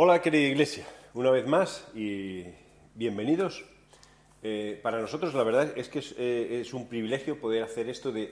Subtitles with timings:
[0.00, 2.44] Hola querida iglesia, una vez más y
[2.94, 3.64] bienvenidos.
[4.44, 8.30] Eh, para nosotros la verdad es que es, eh, un privilegio poder hacer esto de,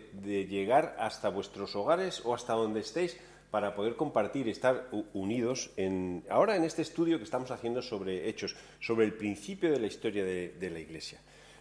[0.49, 3.19] llegar hasta vuestros hogares o hasta donde estéis
[3.51, 8.55] para poder compartir, estar unidos en, ahora en este estudio que estamos haciendo sobre hechos,
[8.79, 11.19] sobre el principio de la historia de la iglesia.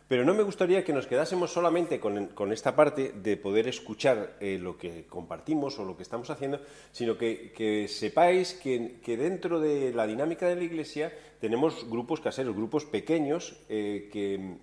[0.08, 4.60] Pero no me gustaría que nos quedásemos solamente con, esta parte de poder escuchar eh,
[4.60, 10.06] lo que compartimos o lo que estamos haciendo, sino que, sepáis que, dentro de la
[10.06, 14.58] dinámica de la Iglesia tenemos grupos caseros, grupos pequeños eh, que,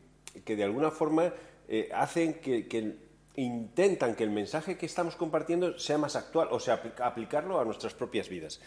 [0.45, 1.33] que, de alguna forma
[1.69, 2.95] eh, hacen que,
[3.35, 7.95] intentan que el mensaje que estamos compartiendo sea más actual, o sea, aplicarlo a nuestras
[7.95, 8.61] propias vidas.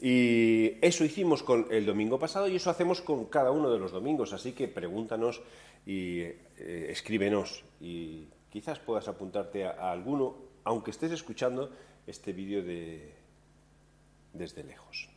[0.00, 3.92] Y eso hicimos con el domingo pasado y eso hacemos con cada uno de los
[3.92, 5.40] domingos, así que pregúntanos
[5.86, 11.70] y eh, escríbenos y quizás puedas apuntarte a, alguno, aunque estés escuchando
[12.06, 13.12] este vídeo de,
[14.32, 15.08] desde lejos.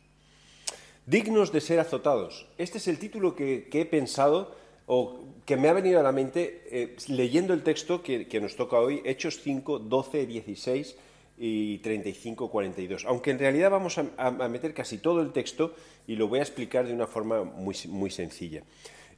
[1.06, 2.46] Dignos de ser azotados.
[2.58, 4.54] Este es el título que, he pensado
[4.86, 8.56] o que me ha venido a la mente eh, leyendo el texto que, que, nos
[8.56, 10.96] toca hoy, Hechos 5, 12, 16
[11.38, 13.04] y 35, 42.
[13.06, 15.74] Aunque en realidad vamos a, meter casi todo el texto
[16.06, 18.62] y lo voy a explicar de una forma muy, muy sencilla.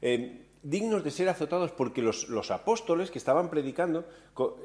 [0.03, 4.05] Eh, dignos de ser azotados porque los, los, apóstoles que estaban predicando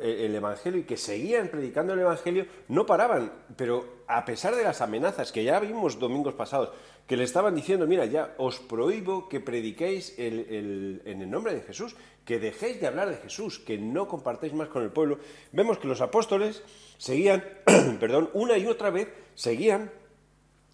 [0.02, 4.64] eh, el Evangelio y que seguían predicando el Evangelio no paraban, pero a pesar de
[4.64, 6.72] las amenazas que ya vimos domingos pasados,
[7.08, 11.96] que le estaban diciendo, mira, ya os prohíbo que prediquéis en el nombre de Jesús,
[12.26, 15.20] que dejéis de hablar de Jesús, que no compartáis más con el pueblo,
[15.52, 16.64] vemos que los apóstoles
[16.98, 17.44] seguían,
[18.00, 19.92] perdón, una y otra vez seguían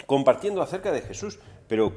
[0.05, 1.93] compartiendo acerca de Jesús, pero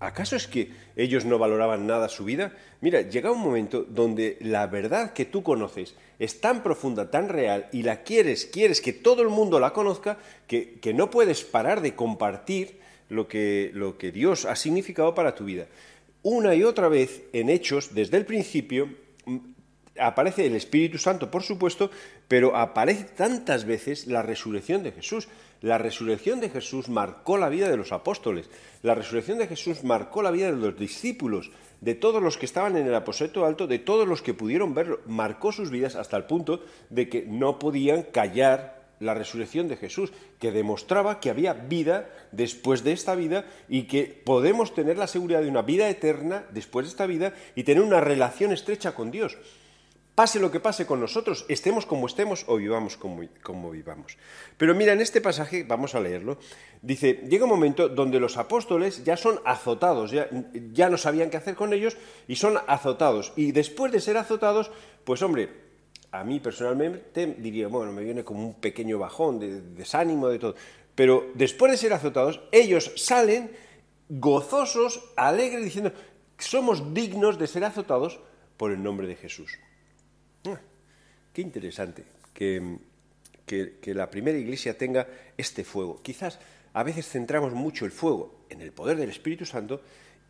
[0.00, 2.52] ¿Acaso es que ellos no valoraban nada su vida?
[2.82, 7.68] Mira, llega un momento donde la verdad que tú conoces es tan profunda, tan real,
[7.72, 11.80] y la quieres, quieres que todo el mundo la conozca, que, que no puedes parar
[11.80, 15.66] de compartir lo que, lo que Dios ha significado para tu vida.
[16.24, 18.88] Una y otra vez en Hechos, desde el principio,
[20.00, 21.90] aparece el Espíritu Santo, por supuesto,
[22.28, 25.28] pero aparece tantas veces la resurrección de Jesús.
[25.60, 28.48] La resurrección de Jesús marcó la vida de los apóstoles,
[28.82, 31.50] la resurrección de Jesús marcó la vida de los discípulos,
[31.82, 35.00] de todos los que estaban en el aposento alto, de todos los que pudieron verlo,
[35.06, 40.12] marcó sus vidas hasta el punto de que no podían callar la resurrección de Jesús,
[40.40, 45.42] que demostraba que había vida después de esta vida y que podemos tener la seguridad
[45.42, 49.36] de una vida eterna después de esta vida y tener una relación estrecha con Dios.
[50.14, 54.16] Pase lo que pase con nosotros, estemos como estemos o vivamos como, como, vivamos.
[54.56, 56.38] Pero mira, en este pasaje, vamos a leerlo,
[56.82, 60.28] dice, llega un momento donde los apóstoles ya son azotados, ya,
[60.72, 61.96] ya no sabían qué hacer con ellos
[62.28, 63.32] y son azotados.
[63.34, 64.70] Y después de ser azotados,
[65.02, 65.63] pues hombre,
[66.14, 70.38] a mí personalmente diría, bueno, me viene como un pequeño bajón de, de desánimo, de
[70.38, 70.54] todo.
[70.94, 73.50] Pero después de ser azotados, ellos salen
[74.08, 75.92] gozosos, alegres, diciendo,
[76.38, 78.20] somos dignos de ser azotados
[78.56, 79.58] por el nombre de Jesús.
[80.46, 80.60] Ah,
[81.32, 82.78] qué interesante que,
[83.44, 86.00] que, la primera iglesia tenga este fuego.
[86.00, 86.38] Quizás
[86.74, 89.80] a veces centramos mucho el fuego en el poder del Espíritu Santo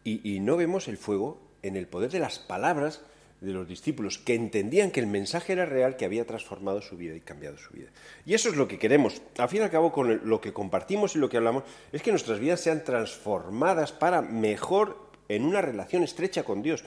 [0.02, 3.02] y no vemos el fuego en el poder de las palabras
[3.44, 7.14] de los discípulos, que entendían que el mensaje era real, que había transformado su vida
[7.14, 7.88] y cambiado su vida.
[8.26, 9.22] Y eso es lo que queremos.
[9.38, 12.10] Al fin y al cabo, con lo que compartimos y lo que hablamos, es que
[12.10, 14.96] nuestras vidas sean transformadas para mejor
[15.28, 16.84] en una relación estrecha con Dios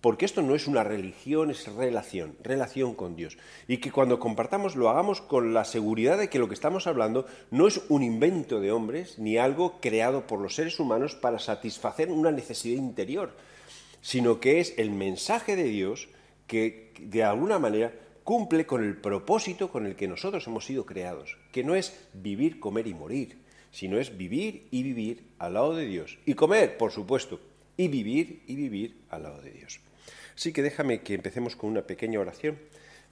[0.00, 3.36] porque esto no es una religión, es relación, relación con Dios.
[3.68, 7.26] Y que cuando compartamos lo hagamos con la seguridad de que lo que estamos hablando
[7.50, 12.10] no es un invento de hombres, ni algo creado por los seres humanos para satisfacer
[12.10, 13.32] una necesidad interior,
[14.00, 16.08] sino que es el mensaje de Dios
[16.46, 17.92] que de alguna manera
[18.24, 22.60] cumple con el propósito con el que nosotros hemos sido creados, que no es vivir,
[22.60, 23.38] comer y morir,
[23.70, 26.18] sino es vivir y vivir al lado de Dios.
[26.26, 27.40] Y comer, por supuesto,
[27.76, 29.80] y vivir y vivir al lado de Dios.
[30.34, 32.58] Así que déjame que empecemos con una pequeña oración.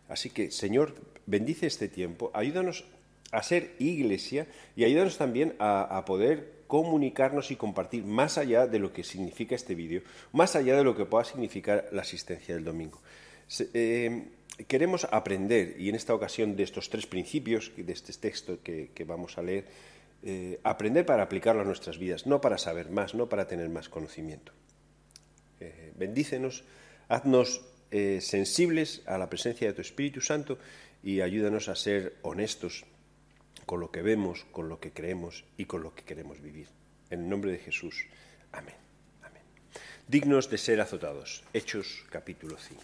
[0.09, 0.94] Así que, Señor,
[1.27, 2.84] bendice este tiempo, ayúdanos
[3.30, 8.78] a ser iglesia y ayúdanos también a, a poder comunicarnos y compartir más allá de
[8.78, 12.62] lo que significa este vídeo, más allá de lo que pueda significar la asistencia del
[12.62, 13.00] domingo.
[13.72, 14.28] Eh,
[14.68, 19.38] queremos aprender, y en esta ocasión de estos tres principios, de este texto que, vamos
[19.38, 19.65] a leer,
[20.22, 23.88] eh, aprender para aplicarlo a nuestras vidas, no para saber más, no para tener más
[23.88, 24.53] conocimiento.
[25.60, 26.65] Eh, bendícenos
[27.09, 27.65] Haznos
[28.20, 30.59] sensibles a la presencia de tu Espíritu Santo
[31.03, 32.84] y ayúdanos a ser honestos
[33.68, 36.68] con lo que vemos, con lo que creemos y con lo que queremos vivir.
[37.10, 38.06] En el nombre de Jesús.
[38.50, 38.74] Amén.
[39.22, 39.42] Amén.
[40.09, 41.44] Dignos de ser azotados.
[41.53, 42.82] Hechos capítulo 5.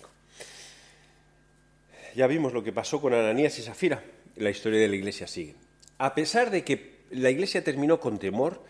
[2.14, 4.04] Ya vimos lo que pasó con Ananías y Zafira.
[4.36, 5.54] La historia de la iglesia sigue.
[5.96, 8.62] A pesar de que la iglesia terminó con temor,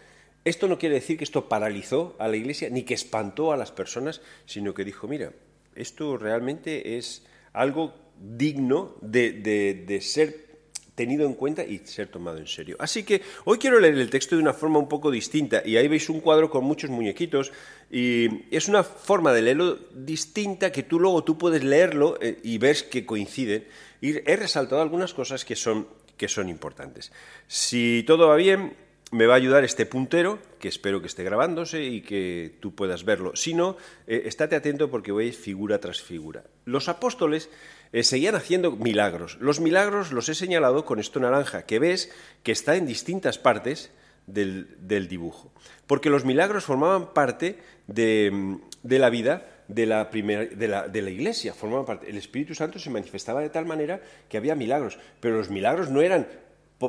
[0.45, 3.73] Esto no quiere decir que esto paralizó a la iglesia ni que espantó a las
[3.73, 5.33] personas, sino que dijo, mira,
[5.75, 7.25] esto realmente es
[7.55, 10.54] algo digno de, de ser
[10.95, 12.77] tenido en cuenta y ser tomado en serio.
[12.79, 15.89] Así que hoy quiero leer el texto de una forma un poco distinta y ahí
[15.89, 17.53] veis un cuadro con muchos muñequitos
[17.91, 22.59] y es una forma de leerlo distinta que tú luego tú puedes leerlo eh, y
[22.59, 23.67] ves que coinciden
[24.01, 27.11] y he resaltado algunas cosas que son, que son importantes.
[27.49, 28.77] Si todo va bien,
[29.11, 33.05] me va a ayudar este puntero, que espero que esté grabándose y que tú puedas
[33.05, 33.37] verlo.
[33.37, 36.45] Si no, eh, estate atento porque veis figura tras figura.
[36.65, 37.51] Los apóstoles
[37.93, 39.39] eh, seguían haciendo milagros.
[39.41, 42.11] Los milagros los he señalado con esto naranja, que ves
[42.43, 43.93] que está en distintas partes
[44.27, 44.67] del,
[45.09, 45.53] dibujo.
[45.87, 51.11] Porque los milagros formaban parte de, la vida de la, primera, de, la, de la,
[51.11, 52.11] iglesia, formaban parte.
[52.11, 56.01] El Espíritu Santo se manifestaba de tal manera que había milagros, pero los milagros no
[56.01, 56.27] eran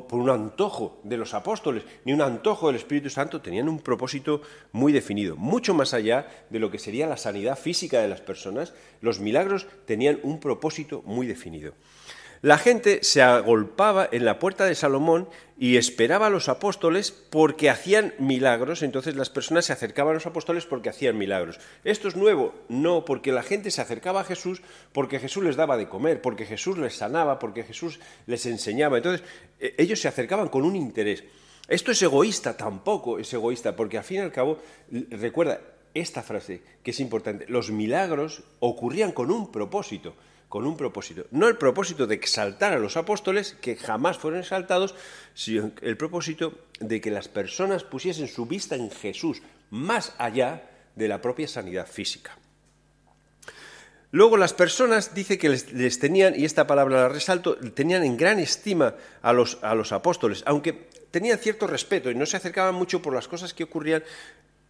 [0.03, 4.41] por, un antojo de los apóstoles, ni un antojo del Espíritu Santo, tenían un propósito
[4.71, 5.35] muy definido.
[5.35, 9.67] Mucho más allá de lo que sería la sanidad física de las personas, los milagros
[9.85, 11.73] tenían un propósito muy definido.
[12.41, 15.27] La gente se agolpaba en la puerta de Salomón
[15.57, 20.25] y esperaba a los apóstoles porque hacían milagros, entonces las personas se acercaban a los
[20.25, 21.59] apóstoles porque hacían milagros.
[21.83, 22.53] ¿Esto es nuevo?
[22.67, 24.61] No, porque la gente se acercaba a Jesús
[24.91, 28.97] porque Jesús les daba de comer, porque Jesús les sanaba, porque Jesús les enseñaba.
[28.97, 29.25] Entonces
[29.59, 31.23] e, ellos se acercaban con un interés.
[31.67, 34.59] Esto es egoísta, tampoco es egoísta, porque al fin y al cabo,
[35.09, 35.61] recuerda
[35.95, 40.13] esta frase que es importante, los milagros ocurrían con un propósito
[40.49, 41.25] con un propósito.
[41.31, 44.95] No el propósito de exaltar a los apóstoles, que jamás fueron exaltados,
[45.33, 51.07] sino el propósito de que las personas pusiesen su vista en Jesús, más allá de
[51.07, 52.37] la propia sanidad física.
[54.11, 58.39] Luego las personas, dice que les, tenían, y esta palabra la resalto, tenían en gran
[58.39, 63.01] estima a los, a los apóstoles, aunque tenían cierto respeto y no se acercaban mucho
[63.01, 64.03] por las cosas que ocurrían,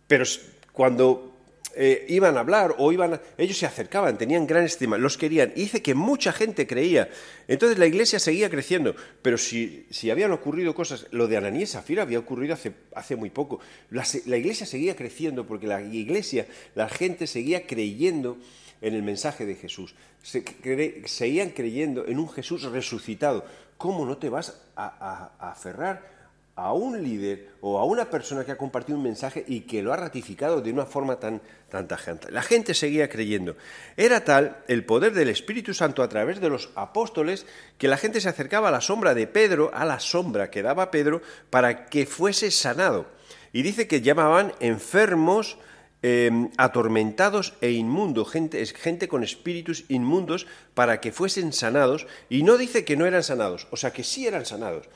[0.08, 0.26] pero
[0.72, 1.35] cuando
[1.78, 5.52] eh, iban a hablar o iban ellos se acercaban, tenían gran estima, los querían.
[5.56, 7.10] Y dice que mucha gente creía.
[7.50, 8.96] Entonces la iglesia seguía creciendo.
[9.22, 13.18] Pero si, si habían ocurrido cosas, lo de Ananías y Zafira había ocurrido hace, hace
[13.18, 13.60] muy poco.
[13.90, 14.06] La,
[14.38, 18.38] iglesia seguía creciendo porque la iglesia, la gente seguía creyendo
[18.82, 19.96] en el mensaje de Jesús.
[20.24, 20.44] Se
[21.06, 23.46] seguían creyendo en un Jesús resucitado.
[23.78, 26.15] ¿Cómo no te vas a aferrar
[26.56, 29.92] a un líder o a una persona que ha compartido un mensaje y que lo
[29.92, 32.32] ha ratificado de una forma tan, tan tajante.
[32.32, 33.58] La gente seguía creyendo.
[33.98, 37.46] Era tal el poder del Espíritu Santo a través de los apóstoles
[37.78, 40.92] que la gente se acercaba a la sombra de Pedro, a la sombra que daba
[40.92, 43.06] Pedro, para que fuese sanado.
[43.52, 45.58] Y dice que llamaban enfermos,
[46.02, 52.08] em, atormentados e inmundos, gente, gente con espíritus inmundos, para que fuesen sanados.
[52.30, 54.88] Y no dice que no eran sanados, o sea que sí eran sanados.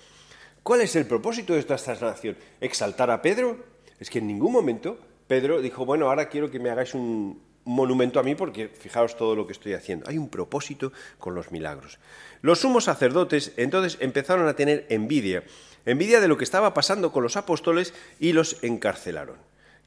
[0.64, 2.38] ¿Cuál es el propósito de esta sanación?
[2.62, 3.58] ¿Exaltar a Pedro?
[4.00, 4.98] Es que en ningún momento
[5.28, 9.36] Pedro dijo, bueno, ahora quiero que me hagáis un monumento a mí porque fijaos todo
[9.36, 10.10] lo que estoy haciendo.
[10.10, 12.00] Hay un propósito con los milagros.
[12.42, 15.44] Los sumos sacerdotes entonces empezaron a tener envidia,
[15.86, 19.38] envidia de lo que estaba pasando con los apóstoles y los encarcelaron.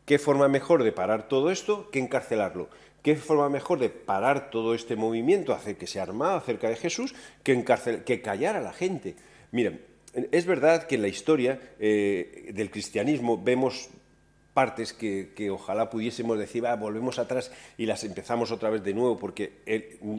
[0.04, 2.68] ¿Qué forma mejor de parar todo esto que encarcelarlo?
[3.02, 7.14] ¿Qué forma mejor de parar todo este movimiento, hacer que se armado acerca de Jesús,
[7.42, 7.64] que,
[8.04, 9.16] que callar a la gente?
[9.50, 9.80] Miren,
[10.12, 13.88] es verdad que en la historia eh, del cristianismo vemos
[14.52, 19.18] partes que, ojalá pudiésemos decir, ah, volvemos atrás y las empezamos otra vez de nuevo
[19.18, 19.52] porque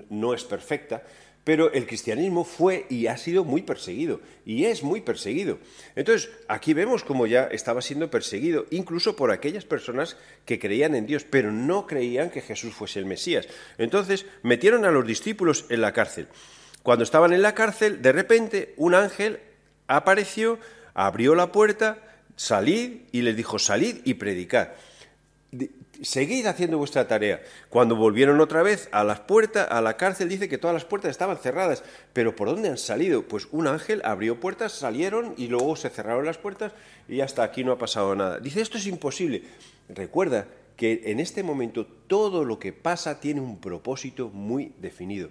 [0.10, 1.04] no es perfecta,
[1.44, 5.60] pero el cristianismo fue y ha sido muy perseguido, y es muy perseguido.
[5.96, 11.06] Entonces, aquí vemos como ya estaba siendo perseguido, incluso por aquellas personas que creían en
[11.06, 13.48] Dios, pero no creían que Jesús fuese el Mesías.
[13.78, 16.28] Entonces, metieron a los discípulos en la cárcel.
[16.82, 19.40] Cuando estaban en la cárcel, de repente, un ángel
[19.88, 20.60] apareció,
[20.94, 22.00] abrió la puerta,
[22.36, 24.70] salid y les dijo, salid y predicad.
[26.02, 27.42] Seguid haciendo vuestra tarea.
[27.70, 31.12] Cuando volvieron otra vez a las puertas, a la cárcel, dice que todas las puertas
[31.12, 31.84] estaban cerradas.
[32.12, 33.24] Pero ¿por dónde han salido?
[33.24, 36.74] Pues un ángel abrió puertas, salieron y luego se cerraron las puertas
[37.08, 38.40] y hasta aquí no ha pasado nada.
[38.40, 39.44] Dice, esto es imposible.
[39.88, 45.30] Recuerda que en este momento todo lo que pasa tiene un propósito muy definido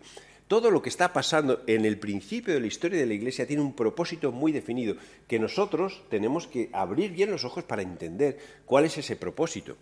[0.52, 3.62] todo lo que está pasando en el principio de la historia de la Iglesia tiene
[3.62, 8.84] un propósito muy definido, que nosotros tenemos que abrir bien los ojos para entender cuál
[8.84, 9.78] es ese propósito.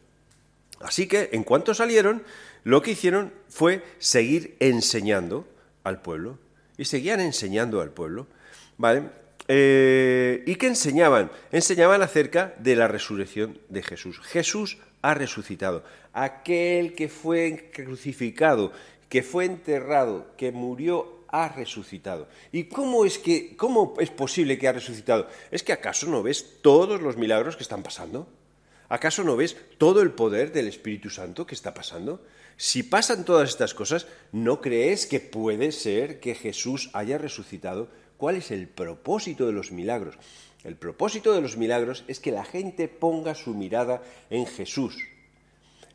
[0.78, 2.22] Así que, en cuanto salieron,
[2.62, 5.48] lo que hicieron fue seguir enseñando
[5.82, 6.38] al pueblo.
[6.78, 8.28] Y seguían enseñando al pueblo.
[8.78, 9.10] ¿Vale?
[9.48, 11.32] Eh, ¿Y qué enseñaban?
[11.50, 14.20] Enseñaban acerca de la resurrección de Jesús.
[14.20, 15.82] Jesús ha resucitado.
[16.12, 18.72] Aquel que fue crucificado,
[19.10, 22.28] que fue enterrado, que murió, ha resucitado.
[22.52, 25.28] ¿Y cómo es que cómo es posible que ha resucitado?
[25.50, 28.26] ¿Es que acaso no ves todos los milagros que están pasando?
[28.88, 32.22] ¿Acaso no ves todo el poder del Espíritu Santo que está pasando?
[32.56, 37.88] Si pasan todas estas cosas, ¿no crees que puede ser que Jesús haya resucitado?
[38.16, 40.16] ¿Cuál es el propósito de los milagros?
[40.64, 44.96] El propósito de los milagros es que la gente ponga su mirada en Jesús.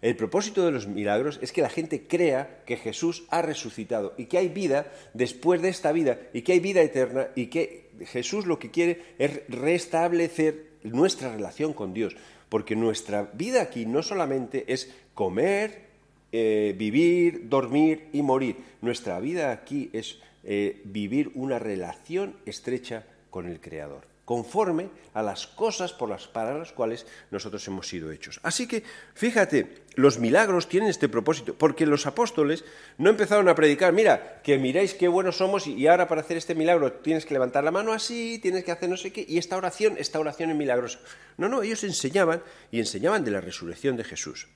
[0.05, 4.25] El propósito de los milagros es que la gente crea que Jesús ha resucitado y
[4.25, 8.45] que hay vida después de esta vida y que hay vida eterna y que Jesús
[8.45, 12.15] lo que quiere es restablecer nuestra relación con Dios.
[12.49, 15.87] Porque nuestra vida aquí no solamente es comer,
[16.31, 18.57] eh, vivir, dormir y morir.
[18.81, 25.47] Nuestra vida aquí es eh, vivir una relación estrecha con el Creador, conforme a las
[25.47, 28.39] cosas por las, para las cuales nosotros hemos sido hechos.
[28.43, 28.83] Así que,
[29.15, 32.63] fíjate, los milagros tienen este propósito, porque los apóstoles
[32.97, 36.55] no empezaron a predicar, mira, que miráis qué buenos somos y ahora para hacer este
[36.55, 39.57] milagro tienes que levantar la mano así, tienes que hacer no sé qué, y esta
[39.57, 40.99] oración, esta oración es milagrosa.
[41.37, 44.47] No, no, ellos enseñaban y enseñaban de la resurrección de Jesús.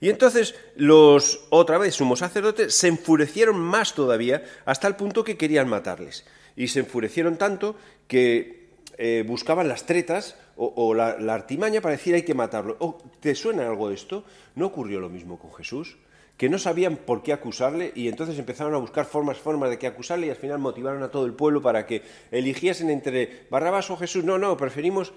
[0.00, 5.36] Y entonces los, otra vez, sumos sacerdotes se enfurecieron más todavía hasta el punto que
[5.36, 6.24] querían matarles.
[6.56, 8.68] Y se enfurecieron tanto que
[8.98, 12.76] eh, buscaban las tretas o, la, artimaña para decir hay que matarlo.
[12.80, 14.24] Oh, ¿Te suena algo esto?
[14.54, 15.96] ¿No ocurrió lo mismo con Jesús?
[16.36, 19.86] que no sabían por qué acusarle y entonces empezaron a buscar formas, formas de qué
[19.86, 23.96] acusarle y al final motivaron a todo el pueblo para que eligiesen entre Barrabás o
[23.96, 24.24] Jesús.
[24.24, 25.12] No, no, preferimos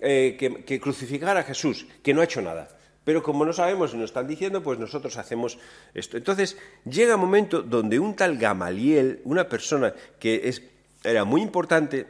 [0.00, 2.68] eh, que, que crucificar a Jesús, que no ha hecho nada.
[3.04, 5.58] Pero como no sabemos y nos están diciendo, pues nosotros hacemos
[5.92, 6.16] esto.
[6.16, 10.62] Entonces llega un momento donde un tal Gamaliel, una persona que es,
[11.02, 12.06] era muy importante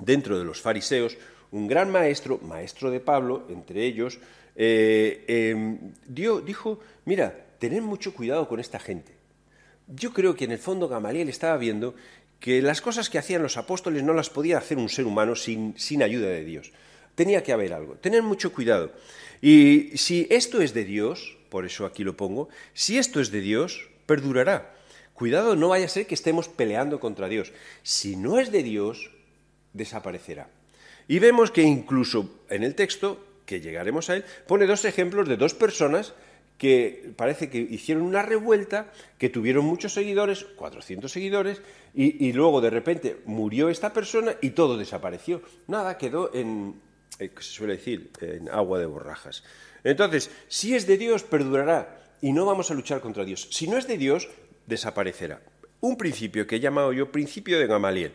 [0.00, 1.16] dentro de los fariseos,
[1.50, 4.18] un gran maestro, maestro de Pablo, entre ellos,
[4.56, 9.12] eh, em, dio, dijo, mira, tened mucho cuidado con esta gente.
[9.86, 11.94] Yo creo que en el fondo Gamaliel estaba viendo
[12.40, 15.78] que las cosas que hacían los apóstoles no las podía hacer un ser humano sin,
[15.78, 16.72] sin ayuda de Dios.
[17.14, 17.94] Tenía que haber algo.
[17.94, 18.92] Tened mucho cuidado.
[19.40, 23.40] Y si esto es de Dios, por eso aquí lo pongo, si esto es de
[23.40, 24.74] Dios, perdurará.
[25.14, 27.52] Cuidado, no vaya a ser que estemos peleando contra Dios.
[27.82, 29.10] Si no es de Dios,
[29.72, 30.48] desaparecerá.
[31.08, 35.38] Y vemos que incluso en el texto, que llegaremos a él, pone dos ejemplos de
[35.38, 36.12] dos personas
[36.58, 41.62] que parece que hicieron una revuelta, que tuvieron muchos seguidores, 400 seguidores,
[41.94, 45.40] y, luego de repente murió esta persona y todo desapareció.
[45.66, 46.74] Nada, quedó en,
[47.18, 49.44] eh, se suele decir, en agua de borrajas.
[49.84, 53.48] Entonces, si es de Dios, perdurará y no vamos a luchar contra Dios.
[53.50, 54.28] Si no es de Dios,
[54.66, 55.40] desaparecerá.
[55.80, 58.12] Un principio que he llamado yo principio de Gamaliel.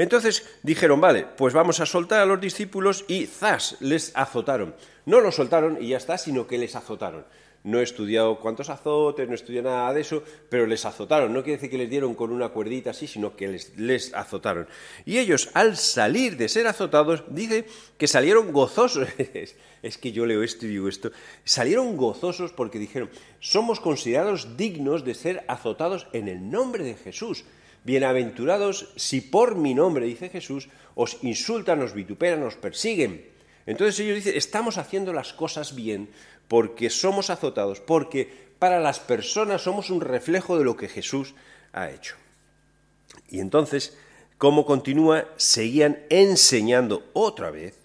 [0.00, 4.74] Entonces dijeron, vale, pues vamos a soltar a los discípulos y zas, les azotaron.
[5.04, 7.26] No los soltaron y ya está, sino que les azotaron.
[7.64, 11.34] No he estudiado cuántos azotes, no he estudiado nada de eso, pero les azotaron.
[11.34, 14.68] No quiere decir que les dieron con una cuerdita así, sino que les, les azotaron.
[15.04, 17.66] Y ellos, al salir de ser azotados, dice
[17.98, 19.06] que salieron gozosos.
[19.82, 21.12] es que yo leo esto y digo esto.
[21.44, 27.44] Salieron gozosos porque dijeron, somos considerados dignos de ser azotados en el nombre de Jesús.
[27.84, 33.24] Bienaventurados si por mi nombre, dice Jesús, os insultan, os vituperan, os persiguen.
[33.66, 36.10] Entonces ellos dicen, estamos haciendo las cosas bien
[36.48, 41.34] porque somos azotados, porque para las personas somos un reflejo de lo que Jesús
[41.72, 42.16] ha hecho.
[43.30, 43.96] Y entonces,
[44.36, 45.26] ¿cómo continúa?
[45.36, 47.78] Seguían enseñando otra vez,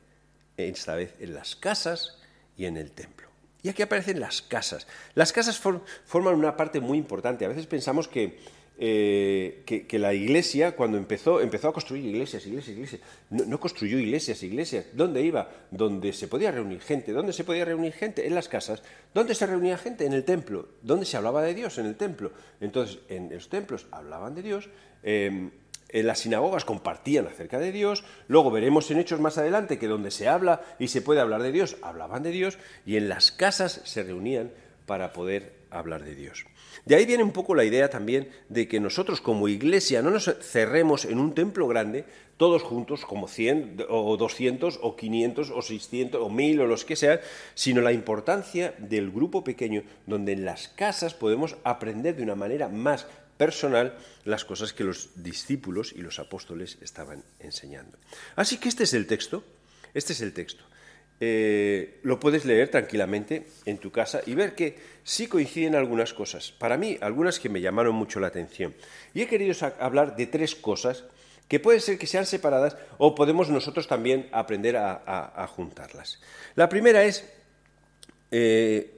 [0.57, 2.17] esta vez en las casas
[2.57, 3.29] y en el templo.
[3.63, 4.87] Y aquí aparecen las casas.
[5.15, 7.45] Las casas forman una parte muy importante.
[7.45, 8.39] A veces pensamos que
[8.77, 13.01] eh, que, la iglesia, cuando empezó, empezó a construir iglesias, iglesias, iglesias.
[13.29, 14.88] No, construyó iglesias, iglesias.
[14.94, 15.50] ¿Dónde iba?
[15.72, 17.13] Donde se podía reunir gente.
[17.13, 18.27] ¿Dónde se podía reunir gente?
[18.27, 18.84] En las casas.
[19.13, 20.05] ¿Dónde se reunía gente?
[20.05, 20.67] En el templo.
[20.82, 21.77] ¿Dónde se hablaba de Dios?
[21.77, 22.32] En el templo.
[22.60, 24.70] Entonces, en los templos hablaban de Dios.
[25.03, 25.51] Em,
[25.89, 30.12] en las sinagogas compartían acerca de Dios, luego veremos en Hechos más adelante que donde
[30.12, 33.82] se habla y se puede hablar de Dios, hablaban de Dios, y en las casas
[33.86, 34.51] se reunían
[34.88, 36.46] para poder hablar de Dios.
[36.84, 40.29] De ahí viene un poco la idea también de que nosotros como iglesia no nos
[40.41, 42.05] cerremos en un templo grande,
[42.38, 46.96] todos juntos, como 100 o 200 o 500 o 600 o 1000 o los que
[46.96, 47.20] sean,
[47.53, 52.67] sino la importancia del grupo pequeño, donde en las casas podemos aprender de una manera
[52.67, 57.98] más personal las cosas que los discípulos y los apóstoles estaban enseñando.
[58.36, 59.44] Así que este es el texto,
[59.94, 60.63] este es el texto.
[61.22, 66.51] Eh, lo puedes leer tranquilamente en tu casa y ver que sí coinciden algunas cosas.
[66.51, 68.74] Para mí, algunas que me llamaron mucho la atención.
[69.13, 71.05] Y he querido hablar de tres cosas
[71.48, 76.19] que puede ser que sean separadas o podemos nosotros también aprender a, juntarlas.
[76.55, 77.24] La primera es,
[78.31, 78.93] eh,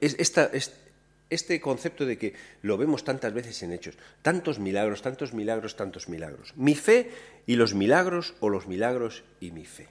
[1.30, 6.08] este concepto de que lo vemos tantas veces en hechos, tantos milagros, tantos milagros, tantos
[6.08, 6.54] milagros.
[6.56, 7.10] Mi fe
[7.46, 9.88] y los milagros o los milagros y mi fe.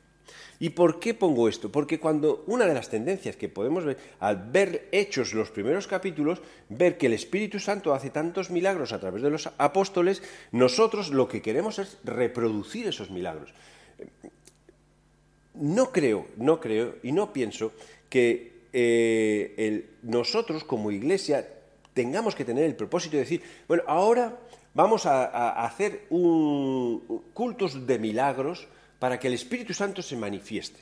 [0.59, 1.71] ¿Y por qué pongo esto?
[1.71, 6.41] Porque cuando una de las tendencias que podemos ver al ver hechos los primeros capítulos,
[6.69, 11.27] ver que el Espíritu Santo hace tantos milagros a través de los apóstoles, nosotros lo
[11.27, 13.53] que queremos es reproducir esos milagros.
[15.53, 17.71] No creo, no creo y no pienso
[18.09, 21.47] que eh, nosotros como iglesia
[21.93, 24.37] tengamos que tener el propósito de decir, bueno, ahora
[24.75, 28.67] vamos a, hacer un, cultos de milagros
[28.99, 30.79] para que el Espíritu Santo se manifieste.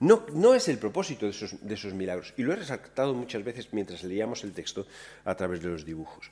[0.00, 3.44] No, no es el propósito de esos, de esos, milagros, y lo he resaltado muchas
[3.44, 4.86] veces mientras leíamos el texto
[5.24, 6.30] a través de los dibujos.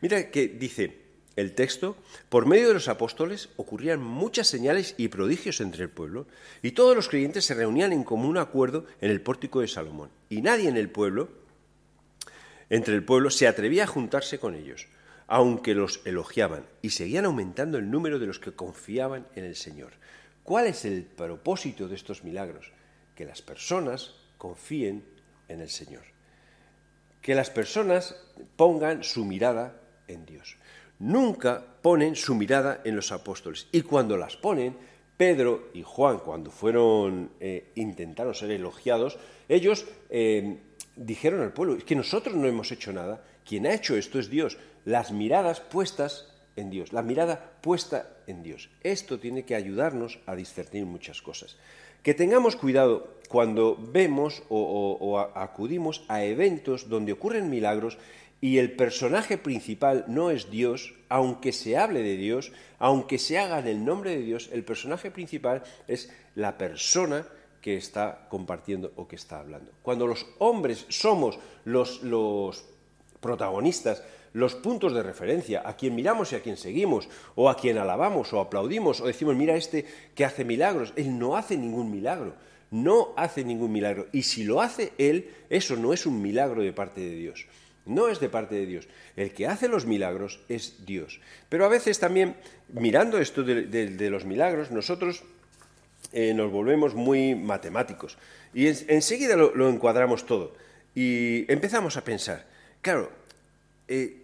[0.00, 1.02] Mira que dice
[1.36, 1.96] el texto,
[2.28, 6.26] por medio de los apóstoles ocurrían muchas señales y prodigios entre el pueblo,
[6.62, 10.42] y todos los creyentes se reunían en común acuerdo en el pórtico de Salomón, y
[10.42, 11.28] nadie en el pueblo,
[12.70, 14.86] entre el pueblo, se atrevía a juntarse con ellos,
[15.26, 19.92] aunque los elogiaban, y seguían aumentando el número de los que confiaban en el Señor.
[20.44, 22.72] ¿Cuál es el propósito de estos milagros?
[23.14, 25.04] Que las personas confíen
[25.48, 26.02] en el Señor.
[27.20, 28.16] Que las personas
[28.56, 30.56] pongan su mirada en Dios.
[30.98, 33.68] Nunca ponen su mirada en los apóstoles.
[33.70, 34.76] Y cuando las ponen,
[35.16, 39.18] Pedro y Juan, cuando fueron, eh, intentaron ser elogiados,
[39.48, 40.58] ellos eh,
[40.96, 44.28] dijeron al pueblo, es que nosotros no hemos hecho nada, quien ha hecho esto es
[44.28, 44.58] Dios.
[44.84, 48.70] Las miradas puestas en Dios, la mirada puesta en Dios.
[48.82, 51.56] Esto tiene que ayudarnos a discernir muchas cosas.
[52.02, 57.96] Que tengamos cuidado cuando vemos o, acudimos a eventos donde ocurren milagros
[58.40, 63.60] y el personaje principal no es Dios, aunque se hable de Dios, aunque se haga
[63.60, 67.24] en el nombre de Dios, el personaje principal es la persona
[67.60, 69.70] que está compartiendo o que está hablando.
[69.82, 72.64] Cuando los hombres somos los, los
[73.22, 74.02] protagonistas
[74.34, 78.32] los puntos de referencia, a quien miramos y a quien seguimos, o a quien alabamos
[78.32, 82.34] o aplaudimos, o decimos, mira este que hace milagros, él no hace ningún milagro,
[82.70, 84.08] no hace ningún milagro.
[84.12, 87.46] Y si lo hace él, eso no es un milagro de parte de Dios.
[87.84, 88.88] No es de parte de Dios.
[89.16, 91.20] El que hace los milagros es Dios.
[91.48, 92.36] Pero a veces también,
[92.72, 95.24] mirando esto de, los milagros, nosotros
[96.12, 98.16] eh, nos volvemos muy matemáticos.
[98.54, 100.54] Y enseguida lo, encuadramos todo.
[100.94, 102.46] Y empezamos a pensar,
[102.82, 103.10] claro,
[103.88, 104.16] eh,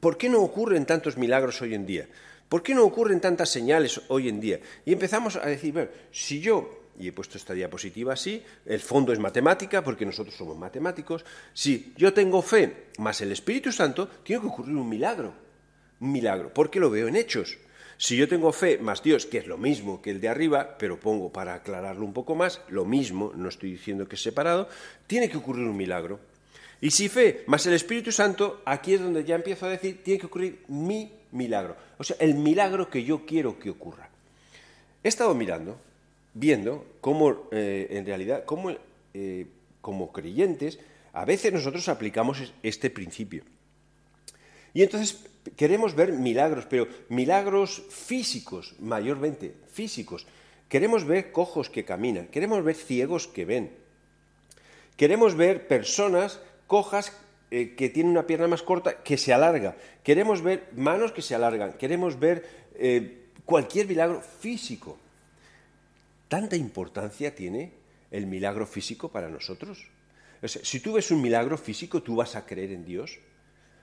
[0.00, 2.06] ¿por qué no ocurren tantos milagros hoy en día?
[2.48, 4.60] ¿Por qué no ocurren tantas señales hoy en día?
[4.84, 9.18] Y empezamos a decir, si yo, y he puesto esta diapositiva así, el fondo es
[9.18, 14.48] matemática, porque nosotros somos matemáticos, si yo tengo fe más el Espíritu Santo, tiene que
[14.48, 15.34] ocurrir un milagro.
[16.00, 17.56] Un milagro, porque lo veo en hechos.
[17.96, 20.98] Si yo tengo fe más Dios, que es lo mismo que el de arriba, pero
[20.98, 24.68] pongo para aclararlo un poco más, lo mismo, no estoy diciendo que es separado,
[25.06, 26.20] tiene que ocurrir un milagro.
[26.84, 30.20] Y si fe más el Espíritu Santo, aquí es donde ya empiezo a decir, tiene
[30.20, 31.78] que ocurrir mi milagro.
[31.96, 34.10] O sea, el milagro que yo quiero que ocurra.
[35.02, 35.80] He estado mirando,
[36.34, 38.70] viendo cómo, eh, en realidad, cómo,
[39.14, 39.46] eh,
[39.80, 40.78] como creyentes,
[41.14, 43.44] a veces nosotros aplicamos este principio.
[44.74, 45.24] Y entonces
[45.56, 50.26] queremos ver milagros, pero milagros físicos, mayormente físicos.
[50.68, 53.70] Queremos ver cojos que caminan, queremos ver ciegos que ven.
[54.98, 57.12] Queremos ver personas cojas
[57.50, 59.76] eh, que tienen una pierna más corta que se alarga.
[60.02, 61.74] Queremos ver manos que se alargan.
[61.74, 64.98] Queremos ver eh, cualquier milagro físico.
[66.28, 67.72] ¿Tanta importancia tiene
[68.10, 69.86] el milagro físico para nosotros?
[70.46, 73.18] si tú ves un milagro físico, ¿tú vas a creer en Dios?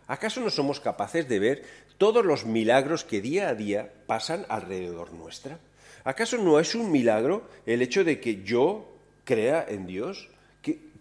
[0.06, 1.64] ¿Acaso no somos capaces de ver
[1.98, 5.58] todos los milagros que día a día pasan alrededor nuestra?
[6.04, 8.92] ¿Acaso no es un milagro el hecho de que yo
[9.24, 10.30] crea en Dios?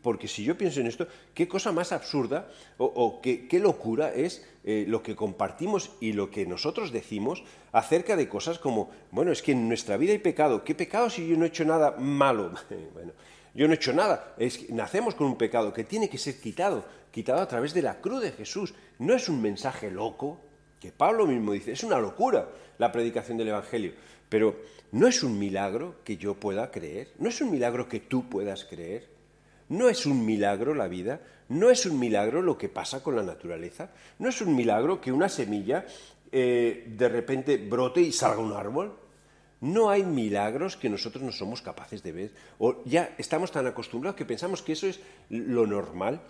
[0.03, 4.85] Porque si yo pienso en esto, qué cosa más absurda o, qué, locura es eh,
[4.89, 9.53] lo que compartimos y lo que nosotros decimos acerca de cosas como, bueno, es que
[9.53, 10.65] en nuestra vida hay pecado.
[10.65, 12.53] ¿Qué pecado si yo no he hecho nada malo?
[12.95, 13.13] bueno,
[13.55, 14.35] yo no he hecho nada.
[14.39, 18.01] Es nacemos con un pecado que tiene que ser quitado, quitado a través de la
[18.01, 18.75] cruz de Jesús.
[18.99, 20.41] No es un mensaje loco,
[20.81, 23.93] que Pablo mismo dice, es una locura la predicación del Evangelio.
[24.31, 24.57] Pero
[24.93, 28.65] no es un milagro que yo pueda creer, no es un milagro que tú puedas
[28.65, 29.20] creer.
[29.71, 33.23] No es un milagro la vida, no es un milagro lo que pasa con la
[33.23, 35.87] naturaleza, no es un milagro que una semilla
[36.33, 38.97] eh, de repente brote y salga un árbol.
[39.61, 42.33] No hay milagros que nosotros no somos capaces de ver.
[42.59, 46.21] O ya estamos tan acostumbrados que pensamos que eso es lo normal.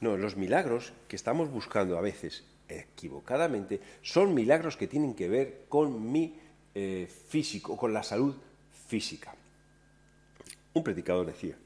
[0.00, 5.66] No, los milagros que estamos buscando a veces equivocadamente son milagros que tienen que ver
[5.68, 6.40] con mi
[6.74, 8.34] eh, físico, con la salud
[8.88, 9.34] física.
[10.72, 11.56] Un predicador decía,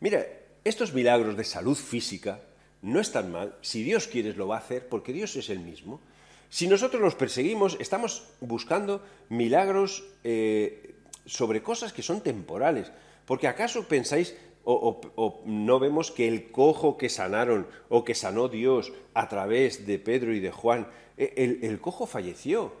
[0.00, 0.26] mira,
[0.64, 2.40] estos milagros de salud física
[2.82, 3.56] no están mal.
[3.60, 6.00] Si Dios quiere, lo va a hacer porque Dios es el mismo.
[6.48, 10.94] Si nosotros los perseguimos, estamos buscando milagros eh,
[11.24, 12.90] sobre cosas que son temporales.
[13.24, 18.92] Porque acaso pensáis o, no vemos que el cojo que sanaron o que sanó Dios
[19.14, 22.72] a través de Pedro y de Juan, e, el, cojo falleció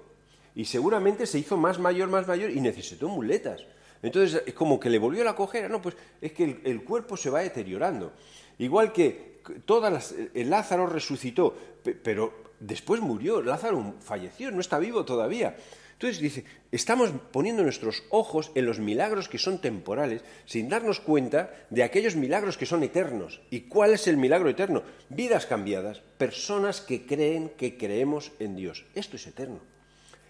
[0.54, 3.64] y seguramente se hizo más mayor, más mayor y necesitó muletas.
[4.02, 5.68] Entonces, es como que le volvió la cojera.
[5.68, 8.12] No, pues es que el, cuerpo se va deteriorando.
[8.58, 11.56] Igual que todas el Lázaro resucitó,
[12.02, 13.42] pero después murió.
[13.42, 15.56] Lázaro falleció, no está vivo todavía.
[16.00, 21.54] Entonces dice, estamos poniendo nuestros ojos en los milagros que son temporales sin darnos cuenta
[21.68, 23.42] de aquellos milagros que son eternos.
[23.50, 24.82] ¿Y cuál es el milagro eterno?
[25.10, 28.86] Vidas cambiadas, personas que creen que creemos en Dios.
[28.94, 29.60] Esto es eterno.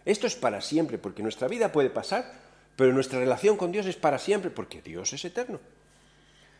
[0.04, 2.32] Esto es para siempre, porque nuestra vida puede pasar,
[2.80, 5.60] pero nuestra relación con Dios es para siempre, porque Dios es eterno.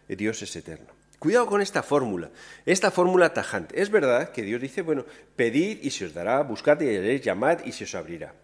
[0.06, 0.88] Dios es eterno.
[1.18, 2.28] Cuidado con esta fórmula,
[2.66, 3.80] esta fórmula tajante.
[3.80, 7.64] Es verdad que Dios dice, bueno, pedid y se os dará, buscad y haréis, llamad
[7.64, 8.34] y se os abrirá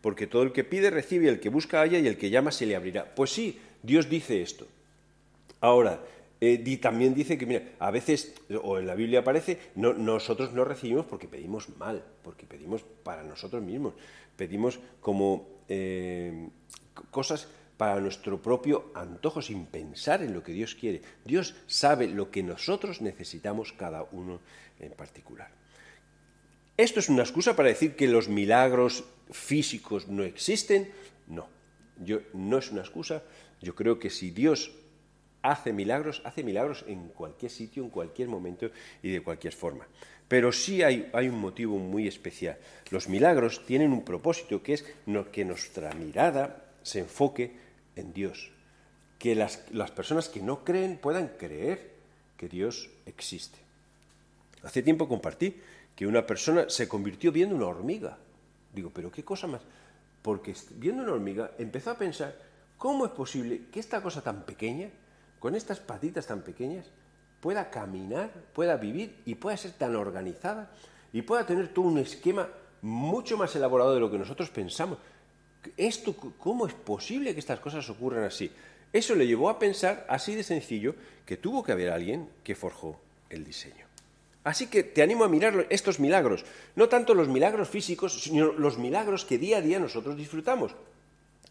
[0.00, 2.66] porque todo el que pide recibe, el que busca halla y el que llama se
[2.66, 3.04] le abrirá.
[3.14, 4.66] Pues sí, Dios dice esto.
[5.60, 6.00] Ahora,
[6.40, 10.64] eh, también dice que, mira, a veces, o en la Biblia aparece, no, nosotros no
[10.64, 13.94] recibimos porque pedimos mal, porque pedimos para nosotros mismos,
[14.36, 16.48] pedimos como eh,
[17.10, 21.02] cosas para nuestro propio antojo, sin pensar en lo que Dios quiere.
[21.24, 24.40] Dios sabe lo que nosotros necesitamos cada uno
[24.78, 25.50] en particular.
[26.76, 30.90] ¿Esto es una excusa para decir que los milagros físicos no existen?
[31.26, 31.48] No,
[31.98, 33.22] yo, no es una excusa.
[33.60, 34.72] Yo creo que si Dios
[35.42, 38.70] hace milagros, hace milagros en cualquier sitio, en cualquier momento
[39.02, 39.86] y de cualquier forma.
[40.28, 42.58] Pero sí hay, hay un motivo muy especial.
[42.90, 44.84] Los milagros tienen un propósito que es
[45.32, 47.56] que nuestra mirada se enfoque
[47.96, 48.50] en Dios.
[49.18, 51.92] Que las, las personas que no creen puedan creer
[52.36, 53.58] que Dios existe.
[54.62, 55.60] Hace tiempo compartí
[55.94, 58.18] que una persona se convirtió viendo una hormiga.
[58.72, 59.62] Digo, pero qué cosa más.
[60.22, 62.36] Porque viendo una hormiga empezó a pensar,
[62.78, 64.88] ¿cómo es posible que esta cosa tan pequeña,
[65.38, 66.86] con estas patitas tan pequeñas,
[67.40, 70.70] pueda caminar, pueda vivir y pueda ser tan organizada
[71.12, 72.48] y pueda tener todo un esquema
[72.80, 74.98] mucho más elaborado de lo que nosotros pensamos?
[75.76, 78.50] Esto, ¿Cómo es posible que estas cosas ocurran así?
[78.92, 80.94] Eso le llevó a pensar así de sencillo
[81.24, 83.86] que tuvo que haber alguien que forjó el diseño.
[84.44, 86.44] Así que te animo a mirar estos milagros,
[86.74, 90.74] no tanto los milagros físicos, sino los milagros que día a día nosotros disfrutamos.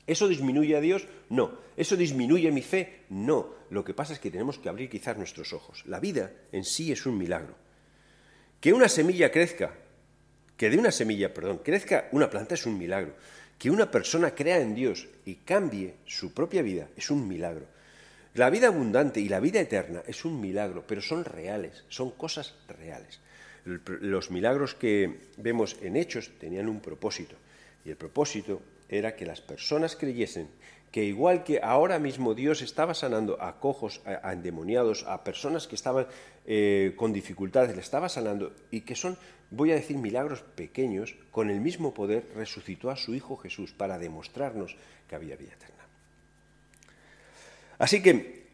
[0.05, 1.07] ¿Eso disminuye a Dios?
[1.29, 1.51] No.
[1.77, 3.03] ¿Eso disminuye mi fe?
[3.09, 3.55] No.
[3.69, 5.83] Lo que pasa es que tenemos que abrir quizás nuestros ojos.
[5.85, 7.55] La vida en sí es un milagro.
[8.59, 9.73] Que una semilla crezca,
[10.57, 13.13] que de una semilla, perdón, crezca una planta es un milagro.
[13.61, 17.67] Que una persona crea en Dios y cambie su propia vida es un milagro.
[18.33, 22.55] La vida abundante y la vida eterna es un milagro, pero son reales, son cosas
[22.67, 23.19] reales.
[23.85, 27.35] Los milagros que vemos en Hechos tenían un propósito,
[27.85, 30.47] y el propósito era que las personas creyesen
[30.91, 35.75] que igual que ahora mismo Dios estaba sanando a cojos, a, endemoniados, a personas que
[35.75, 36.07] estaban
[36.47, 39.19] eh, con dificultades, le estaba sanando, y que son,
[39.51, 43.99] voy a decir, milagros pequeños, con el mismo poder resucitó a su Hijo Jesús para
[43.99, 44.75] demostrarnos
[45.07, 45.83] que había vida eterna.
[47.77, 48.47] Así que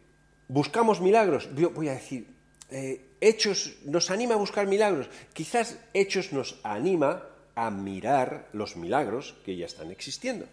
[0.48, 1.50] buscamos milagros.
[1.56, 2.28] Yo voy a decir,
[2.70, 5.10] eh, Hechos nos anima a buscar milagros.
[5.34, 7.24] Quizás Hechos nos anima
[7.56, 10.46] a mirar los milagros que ya están existiendo.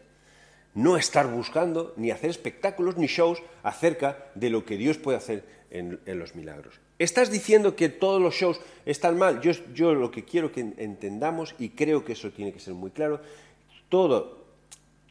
[0.75, 5.45] No estar buscando ni hacer espectáculos ni shows acerca de lo que Dios puede hacer
[5.71, 6.81] en, los milagros.
[6.99, 9.41] ¿Estás diciendo que todos los shows están mal?
[9.41, 13.21] Yo, lo que quiero que entendamos, y creo que eso tiene que ser muy claro,
[13.89, 14.45] todo,